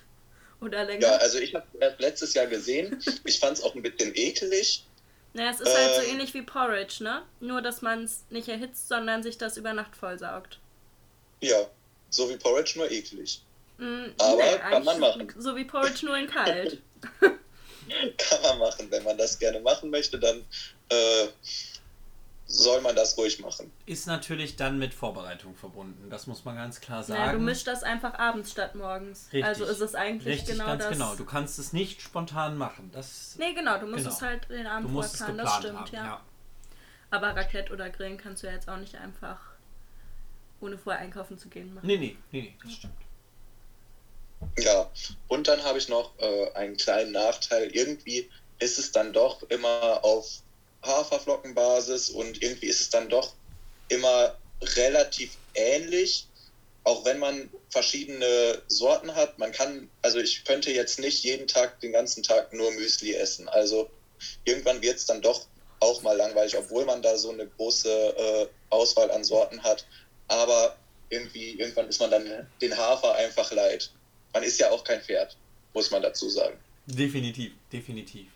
Oder 0.60 0.84
länger. 0.84 1.06
Ja, 1.06 1.16
also 1.16 1.38
ich 1.38 1.54
habe 1.54 1.66
letztes 1.98 2.32
Jahr 2.34 2.46
gesehen, 2.46 3.02
ich 3.24 3.38
fand 3.40 3.58
es 3.58 3.64
auch 3.64 3.74
ein 3.74 3.82
bisschen 3.82 4.12
ekelig. 4.14 4.84
naja, 5.34 5.50
es 5.50 5.60
ist 5.60 5.76
halt 5.76 5.94
so 5.96 6.00
ähm, 6.02 6.10
ähnlich 6.12 6.32
wie 6.32 6.42
Porridge, 6.42 7.04
ne? 7.04 7.22
Nur, 7.40 7.60
dass 7.60 7.82
man 7.82 8.04
es 8.04 8.24
nicht 8.30 8.48
erhitzt, 8.48 8.88
sondern 8.88 9.22
sich 9.22 9.36
das 9.36 9.58
über 9.58 9.74
Nacht 9.74 9.94
vollsaugt. 9.96 10.58
Ja, 11.42 11.66
so 12.08 12.30
wie 12.30 12.36
Porridge, 12.36 12.72
nur 12.76 12.90
eklig. 12.90 13.42
Mm, 13.76 14.06
Aber 14.18 14.36
nee, 14.36 14.58
kann 14.58 14.84
man 14.84 15.00
machen. 15.00 15.34
So 15.38 15.54
wie 15.56 15.64
Porridge 15.64 16.06
nur 16.06 16.16
in 16.16 16.26
kalt. 16.26 16.80
Kann 18.18 18.42
man 18.42 18.58
machen. 18.58 18.90
Wenn 18.90 19.04
man 19.04 19.16
das 19.18 19.38
gerne 19.38 19.60
machen 19.60 19.90
möchte, 19.90 20.18
dann 20.18 20.44
äh, 20.88 21.26
soll 22.48 22.80
man 22.80 22.94
das 22.94 23.18
ruhig 23.18 23.40
machen. 23.40 23.72
Ist 23.86 24.06
natürlich 24.06 24.56
dann 24.56 24.78
mit 24.78 24.94
Vorbereitung 24.94 25.54
verbunden. 25.56 26.08
Das 26.10 26.26
muss 26.26 26.44
man 26.44 26.54
ganz 26.56 26.80
klar 26.80 27.02
sagen. 27.02 27.20
naja, 27.20 27.32
du 27.32 27.38
mischst 27.40 27.66
das 27.66 27.82
einfach 27.82 28.14
abends 28.14 28.52
statt 28.52 28.74
morgens. 28.76 29.24
Richtig. 29.32 29.44
Also 29.44 29.64
ist 29.64 29.80
es 29.80 29.94
eigentlich 29.94 30.34
Richtig, 30.40 30.54
genau 30.54 30.66
ganz 30.66 30.84
das. 30.84 30.92
genau. 30.92 31.14
Du 31.16 31.24
kannst 31.24 31.58
es 31.58 31.72
nicht 31.72 32.00
spontan 32.00 32.56
machen. 32.56 32.90
Das, 32.92 33.34
Nee, 33.38 33.52
genau, 33.52 33.78
du 33.78 33.86
musst 33.86 34.04
Genau. 34.04 34.14
es 34.14 34.22
halt 34.22 34.48
den 34.48 34.66
Abend 34.66 34.88
geplant 34.88 35.40
das 35.40 35.56
stimmt, 35.56 35.78
haben. 35.78 35.88
ja. 35.92 36.04
ja. 36.04 36.20
Aber 37.10 37.34
Raclette 37.36 37.72
oder 37.72 37.90
Grillen 37.90 38.16
kannst 38.18 38.42
du 38.42 38.46
ja 38.46 38.52
jetzt 38.52 38.68
auch 38.68 38.78
nicht 38.78 38.94
einfach 38.96 39.38
ohne 40.60 40.78
vorher 40.78 41.02
einkaufen 41.02 41.38
zu 41.38 41.48
gehen 41.48 41.74
machen. 41.74 41.86
Nee, 41.86 41.98
nee, 41.98 42.16
nee, 42.32 42.40
nee, 42.42 42.56
das 42.62 42.72
stimmt. 42.72 42.94
Ja, 44.58 44.90
und 45.28 45.48
dann 45.48 45.62
habe 45.64 45.78
ich 45.78 45.88
noch 45.88 46.12
äh, 46.18 46.50
einen 46.52 46.76
kleinen 46.76 47.12
Nachteil. 47.12 47.74
Irgendwie 47.74 48.30
ist 48.58 48.78
es 48.78 48.92
dann 48.92 49.12
doch 49.12 49.42
immer 49.50 50.04
auf 50.04 50.42
Haferflockenbasis 50.82 52.10
und 52.10 52.42
irgendwie 52.42 52.66
ist 52.66 52.80
es 52.80 52.90
dann 52.90 53.08
doch 53.08 53.34
immer 53.88 54.36
relativ 54.62 55.36
ähnlich, 55.54 56.26
auch 56.84 57.04
wenn 57.04 57.18
man 57.18 57.50
verschiedene 57.70 58.62
Sorten 58.68 59.14
hat. 59.14 59.38
Man 59.38 59.52
kann, 59.52 59.90
also 60.02 60.18
ich 60.18 60.44
könnte 60.44 60.70
jetzt 60.70 60.98
nicht 60.98 61.22
jeden 61.24 61.46
Tag, 61.46 61.80
den 61.80 61.92
ganzen 61.92 62.22
Tag 62.22 62.52
nur 62.52 62.70
Müsli 62.72 63.14
essen. 63.14 63.48
Also 63.48 63.90
irgendwann 64.44 64.80
wird 64.82 64.96
es 64.96 65.06
dann 65.06 65.20
doch 65.20 65.46
auch 65.80 66.02
mal 66.02 66.16
langweilig, 66.16 66.56
obwohl 66.56 66.84
man 66.84 67.02
da 67.02 67.16
so 67.18 67.30
eine 67.30 67.46
große 67.46 67.90
äh, 67.90 68.46
Auswahl 68.70 69.10
an 69.10 69.24
Sorten 69.24 69.62
hat. 69.62 69.86
Aber 70.28 70.76
irgendwie, 71.10 71.52
irgendwann 71.58 71.88
ist 71.88 72.00
man 72.00 72.10
dann 72.10 72.48
den 72.60 72.76
Hafer 72.76 73.14
einfach 73.14 73.52
leid. 73.52 73.90
Man 74.36 74.42
ist 74.42 74.60
ja 74.60 74.70
auch 74.70 74.84
kein 74.84 75.00
Pferd, 75.00 75.34
muss 75.72 75.90
man 75.90 76.02
dazu 76.02 76.28
sagen. 76.28 76.58
Definitiv, 76.84 77.54
definitiv. 77.72 78.26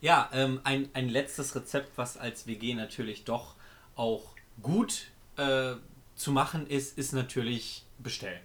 Ja, 0.00 0.30
ähm, 0.32 0.60
ein, 0.62 0.88
ein 0.92 1.08
letztes 1.08 1.56
Rezept, 1.56 1.90
was 1.98 2.16
als 2.16 2.46
WG 2.46 2.74
natürlich 2.74 3.24
doch 3.24 3.56
auch 3.96 4.36
gut 4.62 5.08
äh, 5.36 5.72
zu 6.14 6.30
machen 6.30 6.68
ist, 6.68 6.96
ist 6.96 7.12
natürlich 7.14 7.82
bestellen. 7.98 8.40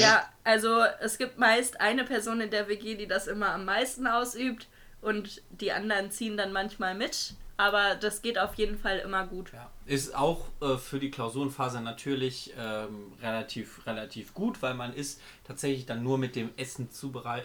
Ja, 0.00 0.32
also 0.44 0.82
es 1.02 1.18
gibt 1.18 1.36
meist 1.36 1.78
eine 1.78 2.04
Person 2.04 2.40
in 2.40 2.50
der 2.50 2.66
WG, 2.66 2.94
die 2.94 3.06
das 3.06 3.26
immer 3.26 3.50
am 3.50 3.66
meisten 3.66 4.06
ausübt 4.06 4.66
und 5.02 5.42
die 5.50 5.72
anderen 5.72 6.10
ziehen 6.10 6.38
dann 6.38 6.52
manchmal 6.52 6.94
mit. 6.94 7.34
Aber 7.58 7.96
das 7.96 8.22
geht 8.22 8.38
auf 8.38 8.54
jeden 8.54 8.78
Fall 8.78 9.00
immer 9.00 9.26
gut. 9.26 9.52
Ja. 9.52 9.68
Ist 9.84 10.14
auch 10.14 10.46
äh, 10.62 10.76
für 10.76 11.00
die 11.00 11.10
Klausurenphase 11.10 11.80
natürlich 11.80 12.54
ähm, 12.56 13.12
relativ, 13.20 13.84
relativ 13.84 14.32
gut, 14.32 14.62
weil 14.62 14.74
man 14.74 14.94
ist 14.94 15.20
tatsächlich 15.42 15.84
dann 15.84 16.04
nur 16.04 16.18
mit 16.18 16.36
dem 16.36 16.50
Essen 16.56 16.88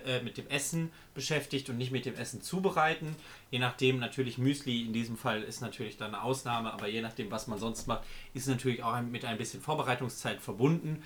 äh, 0.06 0.21
mit 0.21 0.38
dem 0.38 0.47
Essen 0.49 0.91
beschäftigt 1.15 1.67
und 1.69 1.80
nicht 1.80 1.91
mit 1.91 2.06
dem 2.06 2.13
Essen 2.13 2.43
zubereiten. 2.43 3.15
Je 3.49 3.58
nachdem, 3.58 3.97
natürlich 3.97 4.38
Müsli 4.38 4.84
in 4.84 4.93
diesem 4.93 5.17
Fall 5.17 5.41
ist 5.41 5.62
natürlich 5.62 5.97
dann 5.97 6.13
eine 6.13 6.23
Ausnahme, 6.23 6.71
aber 6.71 6.88
je 6.88 7.02
nachdem, 7.02 7.32
was 7.32 7.47
man 7.47 7.58
sonst 7.58 7.88
macht, 7.88 8.04
ist 8.36 8.47
natürlich 8.47 8.84
auch 8.84 9.02
mit 9.02 9.26
ein 9.26 9.39
bisschen 9.39 9.62
Vorbereitungszeit 9.62 10.39
verbunden. 10.39 11.02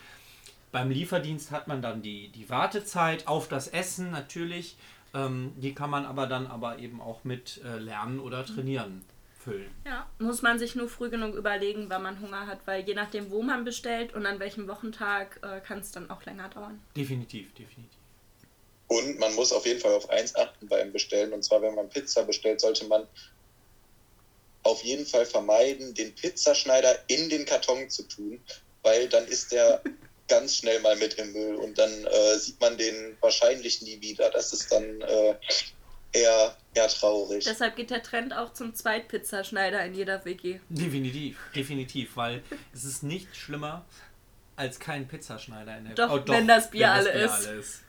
Beim 0.74 0.92
Lieferdienst 0.92 1.52
hat 1.52 1.70
man 1.70 1.82
dann 1.82 2.02
die, 2.02 2.28
die 2.28 2.50
Wartezeit 2.50 3.26
auf 3.26 3.48
das 3.48 3.70
Essen 3.70 4.12
natürlich. 4.12 4.76
Ähm, 5.14 5.54
die 5.58 5.74
kann 5.74 5.90
man 5.90 6.06
aber 6.06 6.28
dann 6.28 6.48
aber 6.48 6.80
eben 6.80 7.02
auch 7.02 7.24
mit 7.24 7.62
äh, 7.64 7.78
Lernen 7.78 8.20
oder 8.20 8.46
Trainieren 8.46 9.04
füllen. 9.40 9.72
Ja, 9.86 10.08
muss 10.20 10.42
man 10.42 10.60
sich 10.60 10.76
nur 10.76 10.90
früh 10.90 11.10
genug 11.10 11.36
überlegen, 11.36 11.90
wann 11.90 12.04
man 12.04 12.22
Hunger 12.22 12.48
hat, 12.48 12.60
weil 12.66 12.84
je 12.84 12.94
nachdem, 12.94 13.32
wo 13.32 13.42
man 13.42 13.64
bestellt 13.64 14.14
und 14.14 14.26
an 14.26 14.40
welchem 14.40 14.68
Wochentag, 14.68 15.40
äh, 15.42 15.62
kann 15.62 15.80
es 15.80 15.92
dann 15.92 16.10
auch 16.10 16.24
länger 16.26 16.50
dauern. 16.50 16.82
Definitiv, 16.96 17.54
definitiv. 17.54 17.98
Und 18.88 19.20
man 19.20 19.34
muss 19.36 19.52
auf 19.52 19.66
jeden 19.66 19.82
Fall 19.82 19.94
auf 19.94 20.10
eins 20.10 20.36
achten 20.36 20.68
beim 20.68 20.92
Bestellen. 20.92 21.34
Und 21.34 21.44
zwar, 21.44 21.62
wenn 21.62 21.76
man 21.76 21.90
Pizza 21.90 22.24
bestellt, 22.24 22.62
sollte 22.62 22.86
man 22.86 23.06
auf 24.64 24.84
jeden 24.84 25.06
Fall 25.06 25.26
vermeiden, 25.26 25.94
den 25.94 26.14
Pizzaschneider 26.16 26.98
in 27.08 27.30
den 27.30 27.46
Karton 27.46 27.90
zu 27.90 28.04
tun, 28.04 28.40
weil 28.84 29.08
dann 29.10 29.26
ist 29.28 29.52
der 29.52 29.82
ganz 30.28 30.58
schnell 30.58 30.80
mal 30.82 30.96
mit 30.98 31.16
im 31.16 31.32
Müll 31.34 31.56
und 31.56 31.78
dann 31.78 31.92
äh, 32.06 32.38
sieht 32.38 32.60
man 32.60 32.78
den 32.78 33.18
wahrscheinlich 33.22 33.82
nie 33.82 34.02
wieder. 34.02 34.30
Das 34.30 34.54
ist 34.54 34.72
dann 34.72 35.02
äh, 35.02 35.36
eher, 36.12 36.56
eher 36.74 36.88
traurig. 36.88 37.46
Deshalb 37.46 37.76
geht 37.76 37.90
der 37.90 38.04
Trend 38.04 38.34
auch 38.34 38.54
zum 38.54 38.74
Zweitpizzaschneider 38.74 39.84
in 39.86 39.94
jeder 39.94 40.24
WG. 40.26 40.60
Definitiv, 40.70 41.38
definitiv, 41.56 42.16
weil 42.16 42.44
es 42.74 42.84
ist 42.84 43.04
nicht 43.04 43.36
schlimmer 43.36 43.86
als 44.56 44.80
kein 44.80 45.08
Pizzaschneider 45.08 45.78
in 45.78 45.86
der 45.86 45.96
Doch, 45.96 46.28
wenn 46.28 46.48
das 46.48 46.72
Bier 46.72 46.92
alle 46.92 47.12
ist. 47.12 47.48
alle 47.48 47.60
ist. 47.60 47.84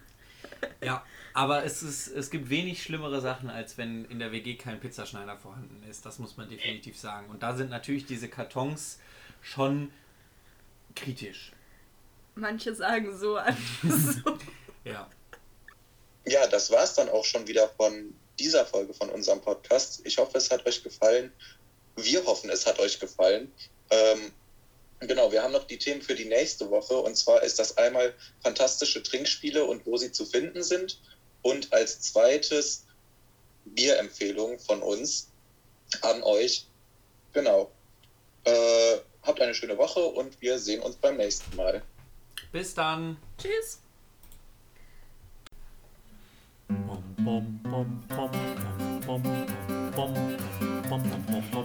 Ja, 0.82 1.04
aber 1.34 1.64
es, 1.64 1.82
ist, 1.82 2.08
es 2.08 2.30
gibt 2.30 2.50
wenig 2.50 2.82
schlimmere 2.82 3.20
Sachen, 3.20 3.48
als 3.48 3.78
wenn 3.78 4.04
in 4.06 4.18
der 4.18 4.32
WG 4.32 4.56
kein 4.56 4.80
Pizzaschneider 4.80 5.36
vorhanden 5.36 5.82
ist. 5.88 6.04
Das 6.04 6.18
muss 6.18 6.36
man 6.36 6.48
definitiv 6.48 6.98
sagen. 6.98 7.30
Und 7.30 7.42
da 7.42 7.54
sind 7.56 7.70
natürlich 7.70 8.06
diese 8.06 8.28
Kartons 8.28 8.98
schon 9.40 9.92
kritisch. 10.96 11.52
Manche 12.38 12.74
sagen 12.74 13.16
so, 13.18 13.36
andere 13.36 13.58
so. 13.82 14.38
Ja. 14.84 15.10
Ja, 16.26 16.46
das 16.46 16.70
war 16.70 16.84
es 16.84 16.94
dann 16.94 17.08
auch 17.08 17.24
schon 17.24 17.46
wieder 17.46 17.68
von 17.70 18.14
dieser 18.38 18.64
Folge 18.64 18.94
von 18.94 19.10
unserem 19.10 19.40
Podcast. 19.40 20.02
Ich 20.04 20.18
hoffe, 20.18 20.38
es 20.38 20.50
hat 20.50 20.64
euch 20.66 20.82
gefallen. 20.82 21.32
Wir 21.96 22.24
hoffen, 22.24 22.50
es 22.50 22.66
hat 22.66 22.78
euch 22.78 23.00
gefallen. 23.00 23.50
Ähm, 23.90 24.32
genau, 25.00 25.32
wir 25.32 25.42
haben 25.42 25.52
noch 25.52 25.66
die 25.66 25.78
Themen 25.78 26.02
für 26.02 26.14
die 26.14 26.26
nächste 26.26 26.70
Woche. 26.70 26.96
Und 26.98 27.16
zwar 27.16 27.42
ist 27.42 27.58
das 27.58 27.76
einmal 27.76 28.14
fantastische 28.42 29.02
Trinkspiele 29.02 29.64
und 29.64 29.84
wo 29.86 29.96
sie 29.96 30.12
zu 30.12 30.24
finden 30.24 30.62
sind. 30.62 31.00
Und 31.42 31.72
als 31.72 32.00
zweites 32.00 32.84
Bierempfehlungen 33.64 34.58
von 34.58 34.82
uns 34.82 35.28
an 36.02 36.22
euch. 36.22 36.66
Genau. 37.32 37.70
Äh, 38.44 38.98
habt 39.22 39.40
eine 39.40 39.54
schöne 39.54 39.76
Woche 39.78 40.00
und 40.00 40.40
wir 40.40 40.58
sehen 40.58 40.80
uns 40.82 40.96
beim 40.96 41.16
nächsten 41.16 41.56
Mal. 41.56 41.82
Bis 42.52 42.74
dann. 42.74 43.16
Tschüss. 43.36 43.82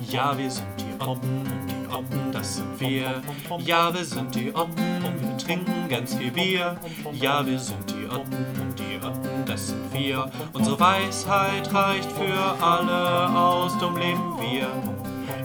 Ja, 0.09 0.37
wir 0.37 0.51
sind 0.51 0.67
die 0.77 1.01
Oppen 1.01 1.39
und 1.39 1.69
die 1.69 1.93
Oppen, 1.93 2.31
das 2.31 2.55
sind 2.55 2.79
wir. 2.79 3.21
Ja, 3.59 3.93
wir 3.93 4.05
sind 4.05 4.35
die 4.35 4.53
Oppen 4.53 5.05
und 5.05 5.21
wir 5.21 5.37
trinken 5.37 5.89
ganz 5.89 6.15
viel 6.15 6.31
Bier. 6.31 6.77
Ja, 7.13 7.45
wir 7.45 7.59
sind 7.59 7.89
die 7.89 8.05
Oppen 8.07 8.45
und 8.61 8.79
die 8.79 8.97
Oppen, 9.05 9.45
das 9.45 9.67
sind 9.67 9.93
wir. 9.93 10.31
Unsere 10.53 10.79
Weisheit 10.79 11.73
reicht 11.73 12.11
für 12.11 12.63
alle 12.63 13.29
aus, 13.37 13.77
drum 13.77 13.97
leben 13.97 14.37
wir. 14.39 14.67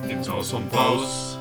Nimm's 0.06 0.28
aus 0.28 0.52
und 0.52 0.72
raus. 0.74 1.37